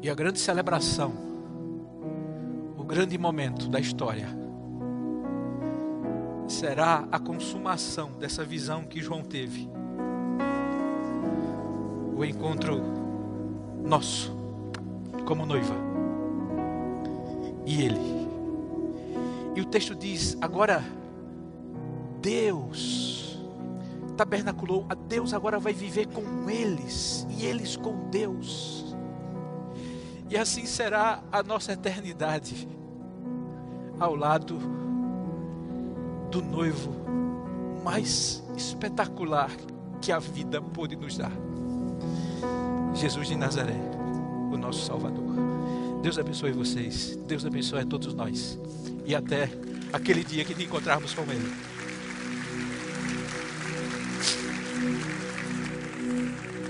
E 0.02 0.10
a 0.10 0.16
grande 0.16 0.40
celebração, 0.40 1.12
o 2.78 2.84
grande 2.84 3.18
momento 3.18 3.68
da 3.68 3.80
história, 3.80 4.28
será 6.48 7.08
a 7.12 7.20
consumação 7.20 8.12
dessa 8.14 8.46
visão 8.46 8.84
que 8.84 9.02
João 9.02 9.22
teve. 9.22 9.70
O 12.16 12.24
encontro 12.24 12.82
nosso, 13.84 14.34
como 15.26 15.46
noiva, 15.46 15.76
e 17.66 17.82
Ele. 17.84 18.30
E 19.56 19.62
o 19.62 19.66
texto 19.66 19.94
diz: 19.94 20.38
agora, 20.40 20.82
Deus 22.22 23.29
tabernaculou 24.20 24.86
a 24.90 24.96
Deus, 24.96 25.34
agora 25.34 25.58
vai 25.60 25.72
viver 25.72 26.06
com 26.08 26.50
eles 26.50 27.26
e 27.30 27.46
eles 27.46 27.78
com 27.78 28.10
Deus. 28.10 28.94
E 30.30 30.36
assim 30.36 30.66
será 30.66 31.24
a 31.32 31.42
nossa 31.42 31.72
eternidade 31.72 32.68
ao 33.98 34.14
lado 34.16 34.60
do 36.30 36.42
noivo 36.42 36.94
mais 37.82 38.44
espetacular 38.58 39.50
que 40.02 40.12
a 40.12 40.20
vida 40.20 40.62
pôde 40.62 40.98
nos 40.98 41.18
dar. 41.18 41.32
Jesus 42.96 43.30
de 43.30 43.38
Nazaré, 43.38 43.80
o 44.52 44.58
nosso 44.58 44.86
Salvador. 44.86 45.34
Deus 46.04 46.20
abençoe 46.20 46.52
vocês, 46.52 47.18
Deus 47.26 47.46
abençoe 47.46 47.80
a 47.80 47.86
todos 47.86 48.14
nós. 48.14 48.60
E 49.06 49.16
até 49.16 49.50
aquele 49.94 50.26
dia 50.26 50.44
que 50.44 50.54
nos 50.54 50.64
encontrarmos 50.66 51.14
com 51.14 51.22
Ele. 51.22 51.79